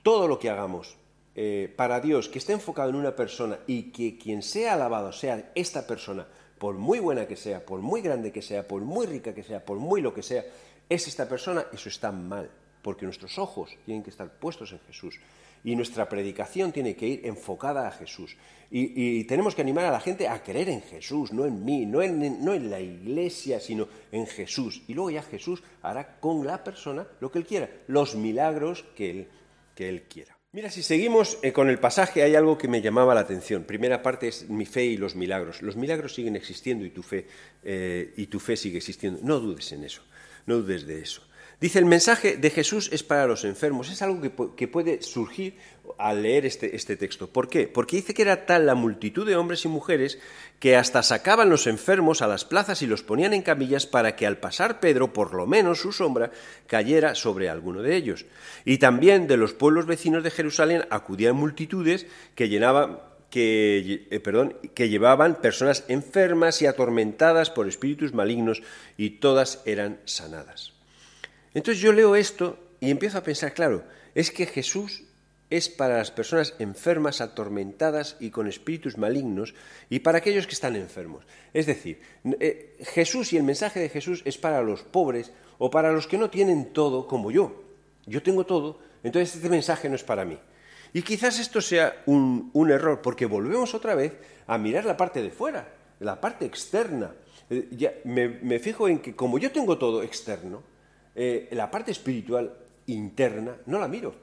[0.04, 0.97] todo lo que hagamos
[1.36, 5.52] eh, para Dios que esté enfocado en una persona y que quien sea alabado sea
[5.56, 9.34] esta persona, por muy buena que sea, por muy grande que sea, por muy rica
[9.34, 10.45] que sea, por muy lo que sea,
[10.88, 12.49] es esta persona, eso está mal,
[12.84, 15.19] porque nuestros ojos tienen que estar puestos en Jesús
[15.63, 18.36] y nuestra predicación tiene que ir enfocada a Jesús.
[18.69, 22.02] Y, tenemos que animar a la gente a creer en Jesús, no en mí, no
[22.02, 24.82] en, no en la iglesia, sino en Jesús.
[24.88, 29.12] Y luego ya Jesús hará con la persona lo que Él quiera, los milagros que
[29.12, 29.28] Él,
[29.76, 30.36] que él quiera.
[30.52, 33.63] Mira, si seguimos eh, con el pasaje, hay algo que me llamaba la atención.
[33.63, 35.62] Primera parte es mi fe y los milagros.
[35.63, 37.28] Los milagros siguen existiendo y tu fe,
[37.63, 39.19] eh, y tu fe sigue existiendo.
[39.24, 40.04] No dudes en eso,
[40.46, 41.24] no dudes de eso.
[41.63, 43.89] Dice, el mensaje de Jesús es para los enfermos.
[43.89, 44.19] Es algo
[44.54, 45.56] que, puede surgir
[45.97, 47.28] al leer este, este, texto.
[47.28, 47.69] ¿Por qué?
[47.69, 50.19] Porque dice que era tal la multitud de hombres y mujeres
[50.60, 54.28] que hasta sacaban los enfermos a las plazas y los ponían en camillas para que
[54.28, 56.32] al pasar Pedro, por lo menos su sombra,
[56.67, 58.26] cayera sobre alguno de ellos.
[58.65, 62.99] Y también de los pueblos vecinos de Jerusalén acudían multitudes que llenaban
[63.30, 68.62] que, eh, perdón, que llevaban personas enfermas y atormentadas por espíritus malignos
[68.97, 70.72] y todas eran sanadas.
[71.54, 73.84] Entonces yo leo esto y empiezo a pensar, claro,
[74.16, 75.04] es que Jesús
[75.50, 79.54] es para las personas enfermas, atormentadas y con espíritus malignos
[79.89, 81.26] y para aquellos que están enfermos.
[81.54, 82.02] Es decir,
[82.39, 86.18] eh, Jesús y el mensaje de Jesús es para los pobres o para los que
[86.18, 87.63] no tienen todo como yo.
[88.06, 90.39] Yo tengo todo, entonces este mensaje no es para mí.
[90.94, 94.13] Y quizás esto sea un, error, porque volvemos otra vez
[94.46, 95.68] a mirar la parte de fuera,
[96.00, 97.13] la parte externa.
[97.50, 100.63] Eh, ya, me, fijo en que como yo tengo todo externo,
[101.15, 102.54] eh, la parte espiritual
[102.88, 104.13] interna no la miro.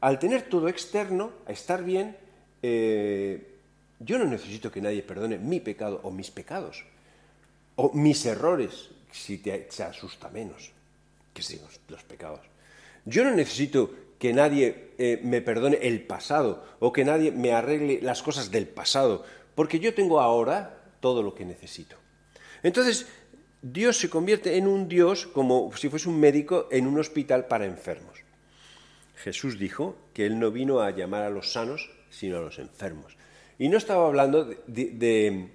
[0.00, 2.16] al tener todo externo, a estar bien,
[2.62, 3.56] eh,
[4.00, 6.84] yo no necesito que nadie perdone mi pecado o mis pecados,
[7.76, 10.72] o mis errores, si te, se asusta menos
[11.34, 12.40] que si los pecados.
[13.04, 18.00] Yo no necesito que nadie eh, me perdone el pasado o que nadie me arregle
[18.02, 21.96] las cosas del pasado, porque yo tengo ahora todo lo que necesito.
[22.62, 23.06] Entonces,
[23.62, 27.66] Dios se convierte en un Dios como si fuese un médico en un hospital para
[27.66, 28.20] enfermos.
[29.16, 33.16] Jesús dijo que Él no vino a llamar a los sanos, sino a los enfermos.
[33.58, 35.48] Y no estaba hablando de,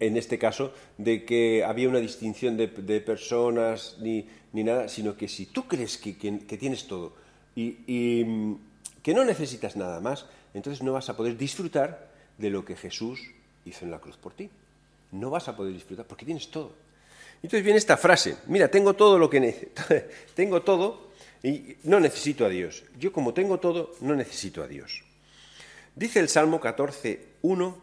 [0.00, 5.46] en este caso, de que había una distinción de, personas ni, nada, sino que si
[5.46, 6.14] tú crees que
[6.58, 7.12] tienes todo,
[7.54, 8.54] y, mm,
[9.02, 13.20] que no necesitas nada más, entonces no vas a poder disfrutar de lo que Jesús
[13.64, 14.48] hizo en la cruz por ti.
[15.10, 16.72] No vas a poder disfrutar porque tienes todo.
[17.42, 19.72] Entonces viene esta frase, mira, tengo todo lo que
[20.34, 21.10] tengo todo
[21.42, 22.84] y no necesito a Dios.
[22.98, 25.02] Yo como tengo todo, no necesito a Dios.
[25.96, 27.82] Dice el Salmo 14, 1,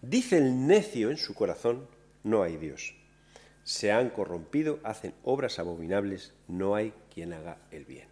[0.00, 1.86] dice el necio en su corazón,
[2.22, 2.94] no hay Dios.
[3.64, 8.06] Se han corrompido, hacen obras abominables, no hay quien haga el bien.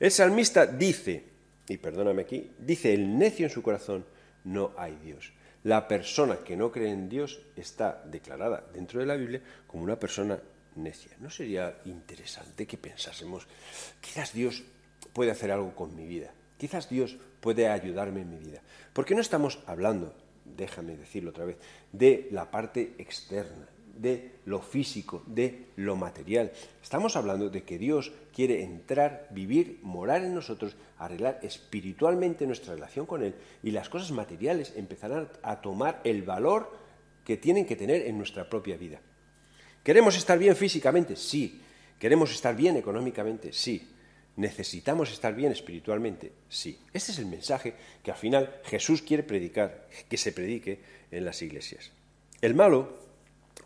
[0.00, 1.24] El salmista dice,
[1.68, 4.06] y perdóname aquí, dice el necio en su corazón,
[4.44, 5.32] no hay Dios.
[5.64, 9.98] La persona que no cree en Dios está declarada dentro de la Biblia como una
[9.98, 10.38] persona
[10.76, 11.16] necia.
[11.18, 13.46] ¿No sería interesante que pensásemos,
[14.00, 14.62] quizás Dios
[15.12, 16.32] puede hacer algo con mi vida?
[16.56, 18.62] Quizás Dios puede ayudarme en mi vida.
[18.92, 21.56] Porque no estamos hablando, déjame decirlo otra vez,
[21.92, 23.66] de la parte externa,
[23.98, 26.52] de lo físico, de lo material.
[26.82, 33.06] Estamos hablando de que Dios quiere entrar, vivir, morar en nosotros, arreglar espiritualmente nuestra relación
[33.06, 36.70] con Él y las cosas materiales empezarán a tomar el valor
[37.24, 39.00] que tienen que tener en nuestra propia vida.
[39.82, 41.16] ¿Queremos estar bien físicamente?
[41.16, 41.60] Sí.
[41.98, 43.52] ¿Queremos estar bien económicamente?
[43.52, 43.88] Sí.
[44.36, 46.32] ¿Necesitamos estar bien espiritualmente?
[46.48, 46.78] Sí.
[46.92, 50.80] Este es el mensaje que al final Jesús quiere predicar, que se predique
[51.10, 51.90] en las iglesias.
[52.40, 53.07] El malo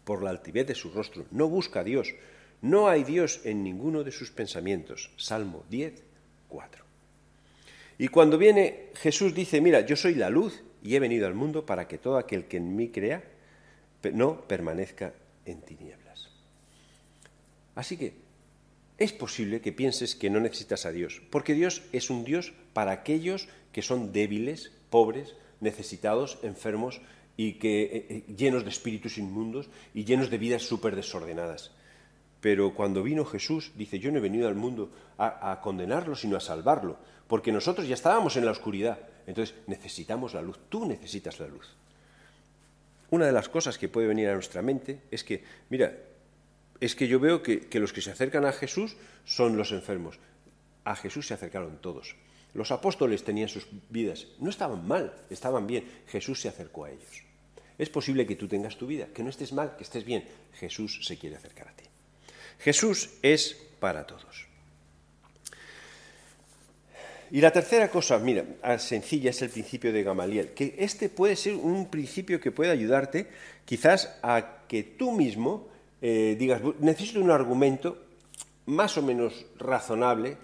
[0.05, 2.15] por la altivez de su rostro, no busca a Dios,
[2.61, 5.11] no hay Dios en ninguno de sus pensamientos.
[5.17, 6.03] Salmo 10,
[6.49, 6.85] 4.
[7.99, 11.67] Y cuando viene Jesús dice, mira, yo soy la luz y he venido al mundo
[11.67, 13.23] para que todo aquel que en mí crea
[14.13, 16.31] no permanezca en tinieblas.
[17.75, 18.15] Así que
[18.99, 22.93] es posible que pienses que no necesitas a Dios, porque Dios es un Dios para
[22.93, 27.01] aquellos que son débiles, pobres, necesitados, enfermos
[27.37, 31.73] y que eh, eh, llenos de espíritus inmundos y llenos de vidas súper desordenadas.
[32.41, 36.37] Pero cuando vino Jesús, dice, yo no he venido al mundo a, a, condenarlo, sino
[36.37, 41.39] a salvarlo, porque nosotros ya estábamos en la oscuridad, entonces necesitamos la luz, tú necesitas
[41.39, 41.77] la luz.
[43.11, 45.97] Una de las cosas que puede venir a nuestra mente es que, mira,
[46.81, 50.19] es que yo veo que, que los que se acercan a Jesús son los enfermos.
[50.85, 52.17] A Jesús se acercaron todos.
[52.55, 55.85] Los apóstoles tenían sus vidas, no estaban mal, estaban bien.
[56.07, 57.25] Jesús se acercó a ellos.
[57.79, 60.25] Es posible que tú tengas tu vida, que no estés mal, que estés bien.
[60.55, 61.85] Jesús se quiere acercar a ti.
[62.59, 64.47] Jesús es para todos.
[67.31, 71.35] Y la tercera cosa, mira, ah, sencilla, es el principio de Gamaliel, que este puede
[71.35, 73.27] ser un principio que puede ayudarte
[73.65, 75.67] quizás a que tú mismo
[76.03, 78.05] eh, digas, necesito un argumento
[78.67, 80.37] más o menos razonable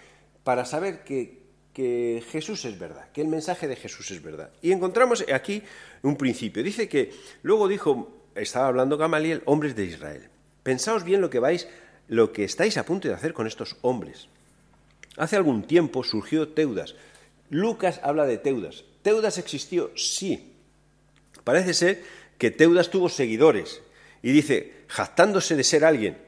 [0.44, 1.37] para saber que
[1.78, 4.50] que Jesús es verdad, que el mensaje de Jesús es verdad.
[4.62, 5.62] Y encontramos aquí
[6.02, 6.64] un principio.
[6.64, 7.12] Dice que
[7.44, 10.28] luego dijo, estaba hablando Gamaliel, hombres de Israel.
[10.64, 11.68] Pensaos bien lo que vais,
[12.08, 14.26] lo que estáis a punto de hacer con estos hombres.
[15.18, 16.96] Hace algún tiempo surgió Teudas.
[17.48, 18.82] Lucas habla de Teudas.
[19.02, 19.92] ¿Teudas existió?
[19.94, 20.54] Sí.
[21.44, 22.02] Parece ser
[22.38, 23.82] que Teudas tuvo seguidores
[24.20, 26.18] y dice, jactándose de ser alguien,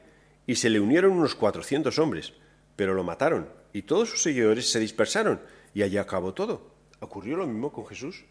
[0.47, 2.31] y se le unieron unos 400 hombres,
[2.77, 5.41] pero lo mataron y todos sus seguidores se dispersaron
[5.73, 6.71] y allí acabó todo.
[6.99, 8.23] ¿Ocurrió lo mismo con Jesús?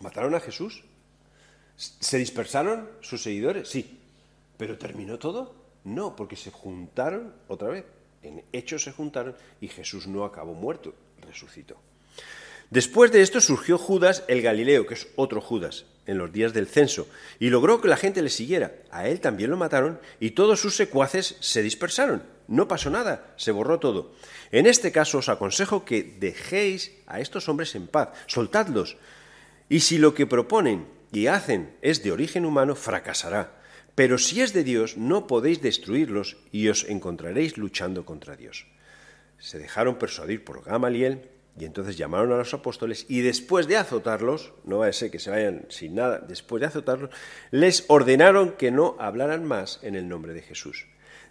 [0.00, 0.82] ¿Mataron a Jesús?
[1.76, 3.68] ¿Se dispersaron sus seguidores?
[3.68, 3.98] Sí.
[4.56, 5.54] ¿Pero terminó todo?
[5.84, 7.84] No, porque se juntaron otra vez.
[8.22, 11.76] En hechos se juntaron y Jesús no acabó muerto, resucitó.
[12.70, 16.66] Después de esto surgió Judas el Galileo, que es otro Judas, en los días del
[16.66, 18.74] censo, y logró que la gente le siguiera.
[18.90, 22.22] A él también lo mataron y todos sus secuaces se dispersaron.
[22.48, 24.12] No pasó nada, se borró todo.
[24.50, 28.96] En este caso os aconsejo que dejéis a estos hombres en paz, soltadlos.
[29.68, 33.60] Y si lo que proponen y hacen es de origen humano, fracasará.
[33.94, 38.66] Pero si es de Dios, no podéis destruirlos y os encontraréis luchando contra Dios.
[39.38, 44.52] Se dejaron persuadir por Gamaliel y entonces llamaron a los apóstoles y después de azotarlos,
[44.64, 47.10] no va a ser que se vayan sin nada, después de azotarlos,
[47.50, 50.86] les ordenaron que no hablaran más en el nombre de Jesús.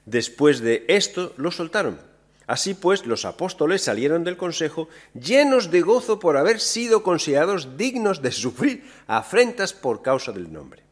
[0.08, 2.00] Después de esto los soltaron.
[2.48, 8.24] Así pues, los apóstoles salieron del consejo llenos de gozo por haber sido considerados dignos
[8.24, 10.88] de sufrir afrentas por causa del nombre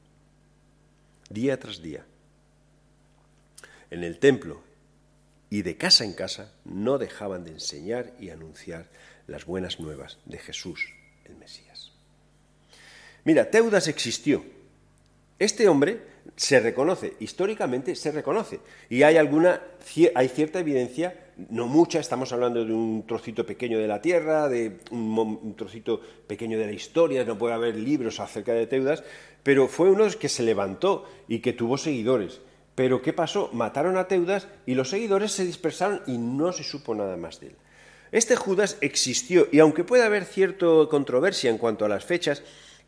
[1.30, 2.06] día tras día.
[3.89, 4.62] En el templo
[5.49, 8.89] y de casa en casa no dejaban de enseñar y anunciar
[9.28, 10.93] las buenas nuevas de Jesús,
[11.25, 11.91] el Mesías.
[13.23, 14.43] Mira, Teudas existió.
[15.39, 18.59] Este hombre se reconoce, históricamente se reconoce,
[18.89, 19.61] y hay alguna,
[20.15, 24.79] hay cierta evidencia, no mucha, estamos hablando de un trocito pequeño de la tierra, de
[24.91, 29.03] un, trocito pequeño de la historia, no puede haber libros acerca de Teudas,
[29.43, 32.41] pero fue uno que se levantó y que tuvo seguidores.
[32.73, 33.49] Pero ¿qué pasó?
[33.53, 37.47] Mataron a Teudas y los seguidores se dispersaron y no se supo nada más de
[37.47, 37.55] él.
[38.11, 42.43] Este Judas existió y aunque puede haber cierta controversia en cuanto a las fechas,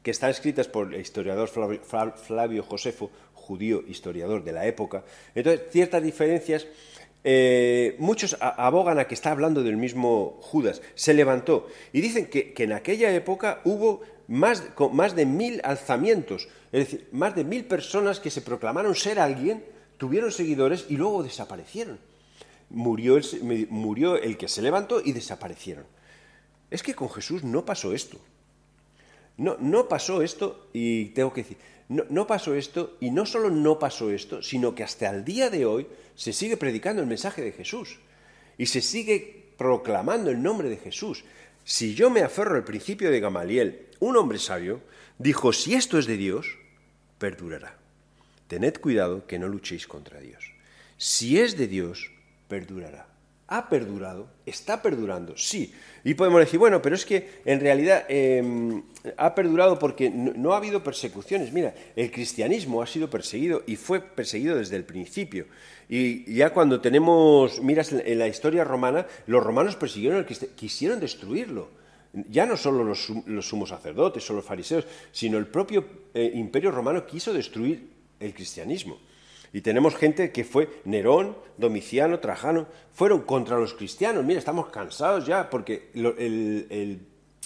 [0.08, 3.12] que están escritas por el historiador Flavio Josefo,
[3.48, 6.68] judío historiador de la época, entonces ciertas diferencias
[7.24, 10.82] eh, muchos abogan a que está hablando del mismo Judas.
[10.96, 16.48] Se levantó y dicen que, que en aquella época hubo más, más de mil alzamientos,
[16.72, 19.64] es decir, más de mil personas que se proclamaron ser alguien,
[19.98, 22.00] tuvieron seguidores y luego desaparecieron.
[22.70, 25.86] Murió el, murió el que se levantó y desaparecieron.
[26.70, 28.20] Es que con Jesús no pasó esto.
[29.38, 31.58] No, no pasó esto, y tengo que decir,
[31.90, 35.66] no, pasó esto, y no solo no pasó esto, sino que hasta el día de
[35.66, 38.00] hoy se sigue predicando el mensaje de Jesús.
[38.58, 41.24] Y se sigue proclamando el nombre de Jesús.
[41.64, 44.82] Si yo me aferro al principio de Gamaliel, un hombre sabio
[45.18, 46.48] dijo, si esto es de Dios,
[47.20, 47.78] perdurará.
[48.48, 50.54] Tened cuidado que no luchéis contra Dios.
[50.98, 52.12] Si es de Dios,
[52.48, 53.07] perdurará.
[53.50, 54.28] ¿Ha perdurado?
[54.46, 55.38] ¿Está perdurando?
[55.38, 55.74] Sí.
[56.04, 58.84] Y podemos decir, bueno, pero es que en realidad em,
[59.16, 61.54] ha perdurado porque no, ha habido persecuciones.
[61.54, 65.46] Mira, el cristianismo ha sido perseguido y fue perseguido desde el principio.
[65.88, 71.00] Y ya cuando tenemos, miras en la historia romana, los romanos persiguieron al cristianismo, quisieron
[71.00, 71.78] destruirlo
[72.30, 73.12] ya no solo los,
[73.46, 78.98] sumos sacerdotes o los fariseos, sino el propio eh, imperio romano quiso destruir el cristianismo.
[79.54, 84.26] Y tenemos gente que fue Nerón, Domiciano, Trajano, fueron contra los cristianos.
[84.26, 87.00] Mira, estamos cansados ya porque el,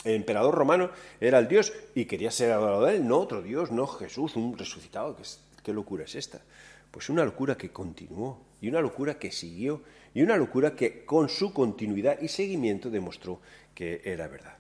[0.04, 3.86] emperador romano era el Dios y quería ser adorado de él, no otro Dios, no
[3.88, 5.16] Jesús, un resucitado.
[5.16, 5.24] ¿Qué,
[5.64, 6.42] qué locura es esta?
[6.90, 9.82] Pues una locura que continuó y una locura que siguió
[10.14, 13.40] y una locura que con su continuidad y seguimiento demostró
[13.74, 14.56] que era verdad.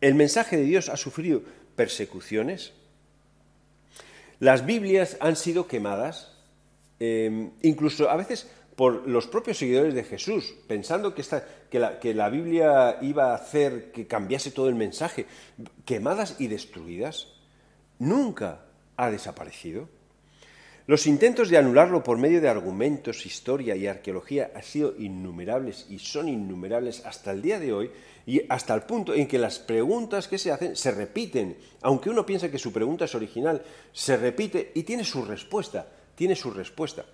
[0.00, 1.42] El mensaje de Dios ha sufrido
[1.76, 2.72] persecuciones,
[4.44, 6.30] las Biblias han sido quemadas,
[7.00, 13.30] em, incluso a veces por los propios seguidores de Jesús, pensando que, la Biblia iba
[13.30, 15.24] a hacer que cambiase todo el mensaje,
[15.86, 17.28] quemadas y destruidas,
[17.98, 18.66] nunca
[18.98, 19.88] ha desaparecido.
[20.86, 25.98] Los intentos de anularlo por medio de argumentos, historia y arqueología han sido innumerables y
[25.98, 27.90] son innumerables hasta el día de hoy
[28.26, 32.26] y hasta el punto en que las preguntas que se hacen se repiten, aunque uno
[32.26, 33.62] piensa que su pregunta es original,
[33.94, 37.06] se repite y tiene su respuesta, tiene su respuesta.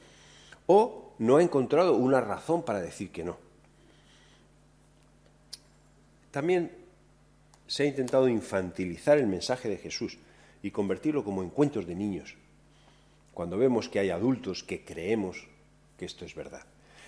[0.66, 3.36] O no ha encontrado una razón para decir que no.
[6.32, 6.72] También
[7.68, 10.18] se ha intentado infantilizar el mensaje de Jesús
[10.60, 12.34] y convertirlo como en cuentos de niños
[13.34, 15.46] cuando vemos que hay adultos que creemos
[15.96, 16.64] que esto es verdad.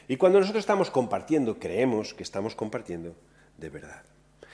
[0.09, 3.15] Y cuando nosotros estamos compartiendo, creemos que estamos compartiendo
[3.59, 4.03] de verdad.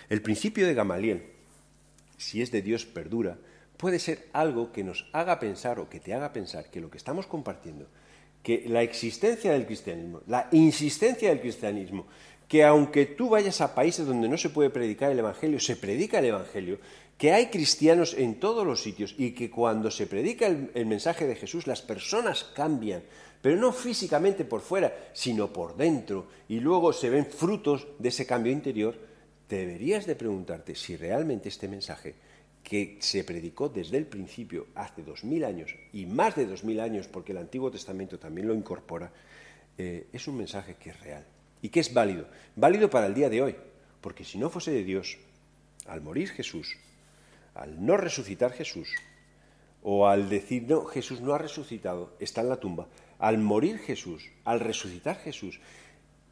[0.09, 1.27] El principio de Gamaliel,
[2.17, 3.39] si es de Dios, perdura,
[3.77, 6.99] puede ser algo que nos haga pensar o que te haga pensar que lo que
[6.99, 7.87] estamos compartiendo,
[8.43, 12.07] que la existencia del cristianismo, la insistencia del cristianismo,
[12.49, 16.19] que aunque tú vayas a países donde no se puede predicar el Evangelio, se predica
[16.19, 16.79] el Evangelio,
[17.19, 21.35] que hay cristianos en todos los sitios y que cuando se predica el, mensaje de
[21.35, 23.03] Jesús las personas cambian,
[23.43, 28.25] pero no físicamente por fuera, sino por dentro, y luego se ven frutos de ese
[28.25, 28.97] cambio interior,
[29.49, 32.15] deberías de preguntarte si realmente este mensaje
[32.63, 36.79] que se predicó desde el principio hace dos mil años y más de dos mil
[36.79, 39.11] años porque el Antiguo Testamento también lo incorpora,
[39.77, 41.25] eh, es un mensaje que es real
[41.63, 43.57] y que es válido, válido para el día de hoy,
[44.01, 45.19] porque si no fuese de Dios,
[45.87, 46.77] al morir Jesús,
[47.59, 48.89] al no resucitar Jesús,
[49.83, 52.89] o al decir, no, Jesús no ha resucitado, está en la tumba,
[53.19, 55.61] al morir Jesús, al resucitar Jesús,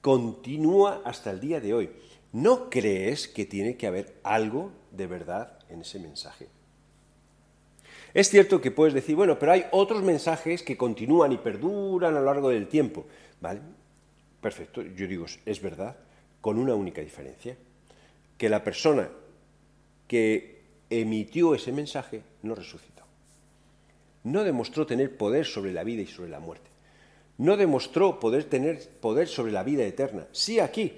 [0.01, 1.91] continúa hasta el día de hoy.
[2.33, 6.49] ¿No crees que tiene que haber algo de verdad en ese mensaje?
[8.14, 12.20] Es cierto que puedes decir, bueno, pero hay otros mensajes que continúan y perduran a
[12.20, 13.07] lo largo del tiempo.
[13.41, 13.61] ¿Vale?
[14.41, 15.97] Perfecto, yo digo, es verdad,
[16.41, 17.57] con una única diferencia,
[18.39, 19.09] que la persona
[20.07, 20.55] que
[20.91, 23.05] emitió ese mensaje no resucitó.
[24.24, 26.68] No demostró tener poder sobre la vida y sobre la muerte.
[27.39, 30.26] No demostró poder tener poder sobre la vida eterna.
[30.32, 30.93] Sí aquí,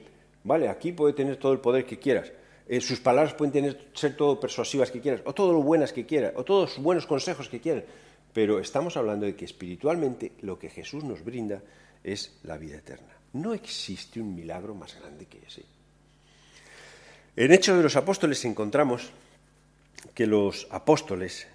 [0.45, 2.33] vale, aquí puede tener todo el poder que quieras,
[2.69, 6.05] eh, sus palabras pueden tener, ser todo persuasivas que quieras, o todo lo buenas que
[6.05, 7.85] quieras, o todos los buenos consejos que quieras.
[8.35, 11.63] Pero estamos hablando de que espiritualmente lo que Jesús nos brinda
[12.05, 13.17] es la vida eterna.
[13.33, 15.65] No existe un milagro más grande que ese.
[17.37, 19.11] En Hechos de los Apóstoles encontramos
[20.15, 21.47] que los apóstoles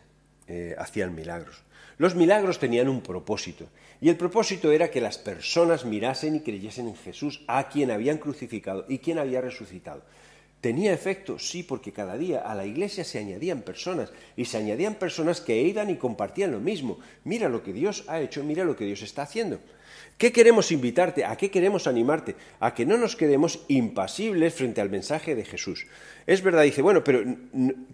[0.47, 1.63] eh, hacían milagros.
[1.97, 3.67] Los milagros tenían un propósito,
[4.01, 8.17] y el propósito era que las personas mirasen y creyesen en Jesús, a quien habían
[8.17, 10.03] crucificado y quien había resucitado.
[10.59, 14.95] Tenía efecto, sí, porque cada día a la iglesia se añadían personas y se añadían
[14.95, 16.99] personas que iban y compartían lo mismo.
[17.25, 19.59] Mira lo que Dios ha hecho, mira lo que Dios está haciendo.
[20.24, 21.26] ¿Qué queremos invitarte?
[21.26, 22.38] ¿A qué queremos animarte?
[22.61, 25.86] A que no nos quedemos impasibles frente al mensaje de Jesús.
[26.26, 27.26] Es verdad, dice, bueno, pero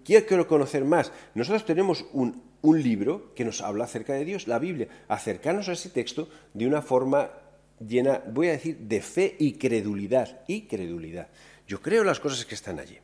[0.05, 1.11] quiero conocer más.
[1.33, 4.87] Nosotros tenemos un, un libro que nos habla acerca de Dios, la Biblia.
[5.07, 7.31] Acercarnos a ese texto de una forma
[7.79, 10.41] llena, voy a decir, de fe y credulidad.
[10.45, 11.29] Y credulidad.
[11.67, 12.99] Yo creo las cosas que están allí.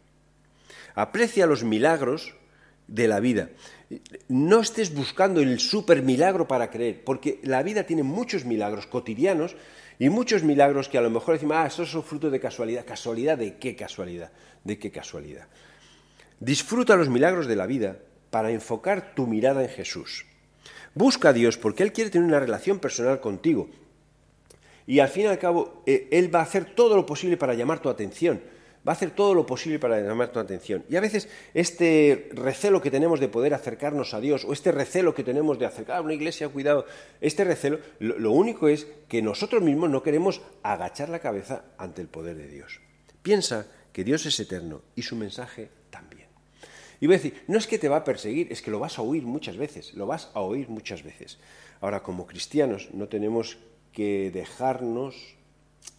[0.93, 2.35] Aprecia los milagros
[2.87, 3.49] de la vida.
[4.27, 9.55] No estés buscando el super milagro para creer, porque la vida tiene muchos milagros cotidianos
[9.99, 12.85] y muchos milagros que a lo mejor decimos, ah, esos son fruto de casualidad.
[12.85, 14.31] ¿Casualidad de qué casualidad?
[14.63, 15.47] ¿De qué casualidad?
[16.39, 17.97] Disfruta los milagros de la vida
[18.29, 20.25] para enfocar tu mirada en Jesús.
[20.93, 23.69] Busca a Dios porque Él quiere tener una relación personal contigo.
[24.87, 27.53] Y al fin y al cabo, eh, Él va a hacer todo lo posible para
[27.53, 28.41] llamar tu atención
[28.87, 30.85] va a hacer todo lo posible para llamar tu atención.
[30.89, 35.15] Y a veces este recelo que tenemos de poder acercarnos a Dios, o este recelo
[35.15, 36.85] que tenemos de acercar a una iglesia, cuidado,
[37.21, 42.07] este recelo, lo, único es que nosotros mismos no queremos agachar la cabeza ante el
[42.07, 42.79] poder de Dios.
[43.23, 46.27] Piensa que Dios es eterno y su mensaje también.
[46.99, 48.99] Y voy a decir, no es que te va a perseguir, es que lo vas
[48.99, 51.39] a oír muchas veces, lo vas a oír muchas veces.
[51.81, 53.57] Ahora, como cristianos, no tenemos
[53.91, 55.34] que dejarnos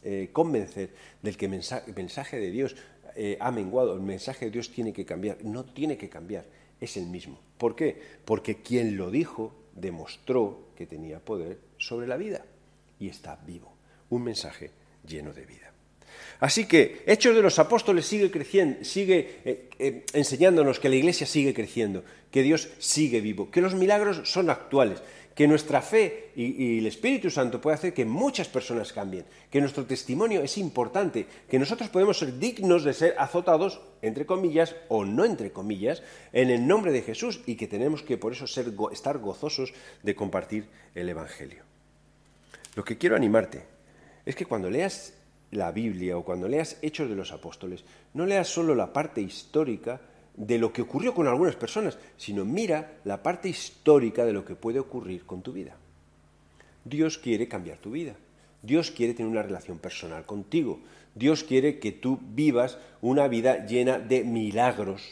[0.03, 0.91] eh, convencer
[1.22, 2.76] del que el mensaje de Dios
[3.14, 5.39] eh, ha menguado, el mensaje de Dios tiene que cambiar.
[5.43, 6.45] No tiene que cambiar,
[6.80, 7.41] es el mismo.
[7.59, 8.01] ¿Por qué?
[8.24, 12.45] Porque quien lo dijo demostró que tenía poder sobre la vida
[13.01, 13.72] y está vivo.
[14.11, 14.70] Un mensaje
[15.07, 15.72] lleno de vida.
[16.41, 19.41] Así que Hechos de los Apóstoles sigue creciendo, sigue
[19.78, 24.51] eh, enseñándonos que la Iglesia sigue creciendo, que Dios sigue vivo, que los milagros son
[24.51, 25.03] actuales,
[25.37, 29.84] que nuestra fe y, el Espíritu Santo puede hacer que muchas personas cambien, que nuestro
[29.84, 35.26] testimonio es importante, que nosotros podemos ser dignos de ser azotados, entre comillas, o no
[35.26, 39.18] entre comillas, en el nombre de Jesús y que tenemos que por eso ser, estar
[39.18, 41.64] gozosos de compartir el Evangelio.
[42.74, 43.64] Lo que quiero animarte
[44.24, 45.12] es que cuando leas
[45.51, 47.84] la Biblia o cuando leas Hechos de los Apóstoles,
[48.14, 50.01] no leas solo la parte histórica,
[50.37, 54.55] de lo que ocurrió con algunas personas, sino mira la parte histórica de lo que
[54.55, 55.76] puede ocurrir con tu vida.
[56.84, 58.14] Dios quiere cambiar tu vida.
[58.62, 60.80] Dios quiere tener una relación personal contigo.
[61.14, 65.03] Dios quiere que tú vivas una vida llena de milagros,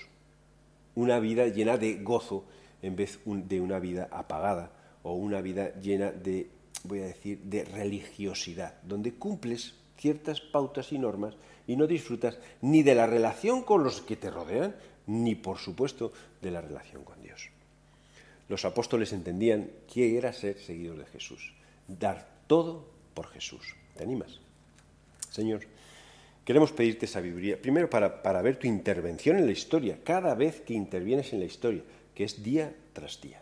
[0.94, 2.44] una vida llena de gozo,
[2.82, 4.70] en vez de una vida apagada
[5.02, 6.50] o una vida llena de,
[6.84, 11.34] voy a decir, de religiosidad, donde cumples ciertas pautas y normas
[11.66, 14.74] y no disfrutas ni de la relación con los que te rodean,
[15.06, 17.50] ni por supuesto de la relación con Dios.
[18.48, 21.52] Los apóstoles entendían qué era ser seguidor de Jesús,
[21.88, 22.84] dar todo
[23.14, 23.74] por Jesús.
[23.96, 24.40] ¿Te animas?
[25.30, 25.60] Señor,
[26.44, 30.74] queremos pedirte sabiduría, primero para, para ver tu intervención en la historia, cada vez que
[30.74, 31.82] intervienes en la historia,
[32.14, 33.40] que es día tras día,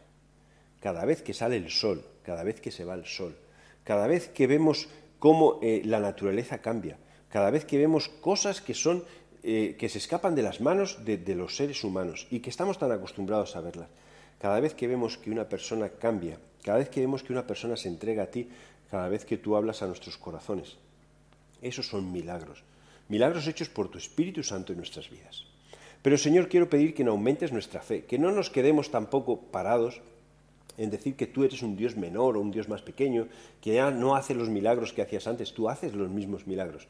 [0.81, 3.37] cada vez que sale el sol, cada vez que se va el sol,
[3.85, 4.89] cada vez que vemos
[5.19, 6.97] cómo eh, la naturaleza cambia,
[7.29, 9.05] cada vez que vemos cosas que son
[9.43, 12.93] eh, que se escapan de las manos de, los seres humanos y que estamos tan
[12.93, 13.89] acostumbrados a verlas.
[14.39, 17.77] Cada vez que vemos que una persona cambia, cada vez que vemos que una persona
[17.77, 18.49] se entrega a ti,
[18.91, 20.77] cada vez que tú hablas a nuestros corazones,
[21.61, 22.63] esos son milagros,
[23.09, 25.45] milagros hechos por tu Espíritu Santo en nuestras vidas.
[26.03, 30.03] Pero Señor, quiero pedir que no aumentes nuestra fe, que no nos quedemos tampoco parados
[30.79, 33.29] en decir que tú eres un Dios menor o un Dios más pequeño,
[33.61, 36.89] que ya no hace los milagros que hacías antes, tú haces los mismos milagros.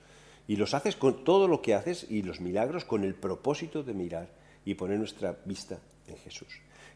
[0.48, 3.94] Y los haces con todo lo que haces y los milagros con el propósito de
[3.94, 4.28] mirar
[4.64, 6.48] y poner nuestra vista en Jesús.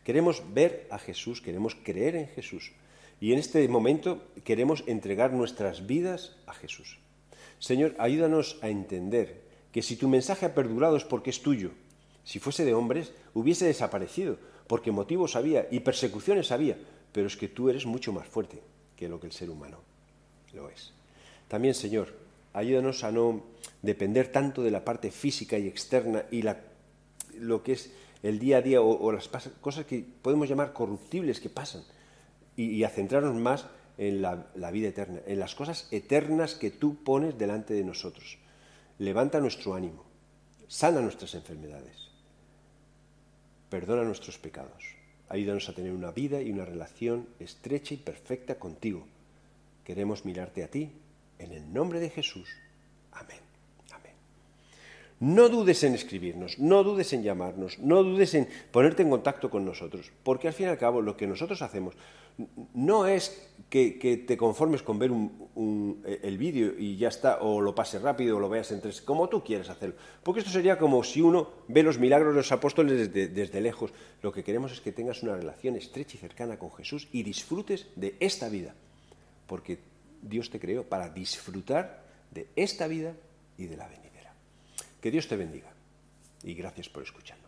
[0.04, 2.72] Queremos ver a Jesús, queremos creer en Jesús.
[3.20, 6.98] Y en este momento queremos entregar nuestras vidas a Jesús.
[7.58, 9.42] Señor, ayúdanos a entender
[9.72, 11.70] que si tu mensaje ha perdurado es porque es tuyo.
[12.24, 16.76] Si fuese de hombres, hubiese desaparecido, porque motivos había y persecuciones había,
[17.12, 18.60] pero es que tú eres mucho más fuerte
[18.96, 19.78] que lo que el ser humano
[20.52, 20.92] lo es.
[21.48, 22.12] También, Señor,
[22.56, 23.44] ayúdanos a no
[23.82, 26.42] depender tanto de la parte física y externa y
[27.38, 27.92] lo que es
[28.22, 29.28] el día a día o, las
[29.60, 31.84] cosas que podemos llamar corruptibles que pasan
[32.56, 33.66] y, a centrarnos más
[33.98, 38.38] en la vida eterna, en las cosas eternas que tú pones delante de nosotros.
[38.98, 40.04] Levanta nuestro ánimo,
[40.66, 42.08] sana nuestras enfermedades,
[43.68, 44.96] perdona nuestros pecados,
[45.28, 49.06] ayúdanos a tener una vida y una relación estrecha y perfecta contigo.
[49.84, 50.90] Queremos mirarte a ti
[51.38, 52.48] en el nombre de Jesús.
[53.12, 53.40] Amén.
[53.92, 54.12] Amén.
[55.20, 59.64] No dudes en escribirnos, no dudes en llamarnos, no dudes en ponerte en contacto con
[59.64, 61.96] nosotros, porque al fin y al cabo lo que nosotros hacemos
[62.74, 65.10] no es que, te conformes con ver
[66.22, 69.28] el vídeo y ya está, o lo pases rápido o lo veas en tres, como
[69.28, 69.96] tú quieres hacerlo.
[70.22, 73.92] Porque esto sería como si uno ve los milagros de los apóstoles desde, desde lejos.
[74.22, 77.86] Lo que queremos es que tengas una relación estrecha y cercana con Jesús y disfrutes
[77.96, 78.74] de esta vida.
[79.46, 79.78] Porque
[80.22, 83.14] Dios te creó para disfrutar de esta vida
[83.56, 84.34] y de la venidera.
[85.00, 85.72] Que Dios te bendiga
[86.42, 87.45] y gracias por escucharnos.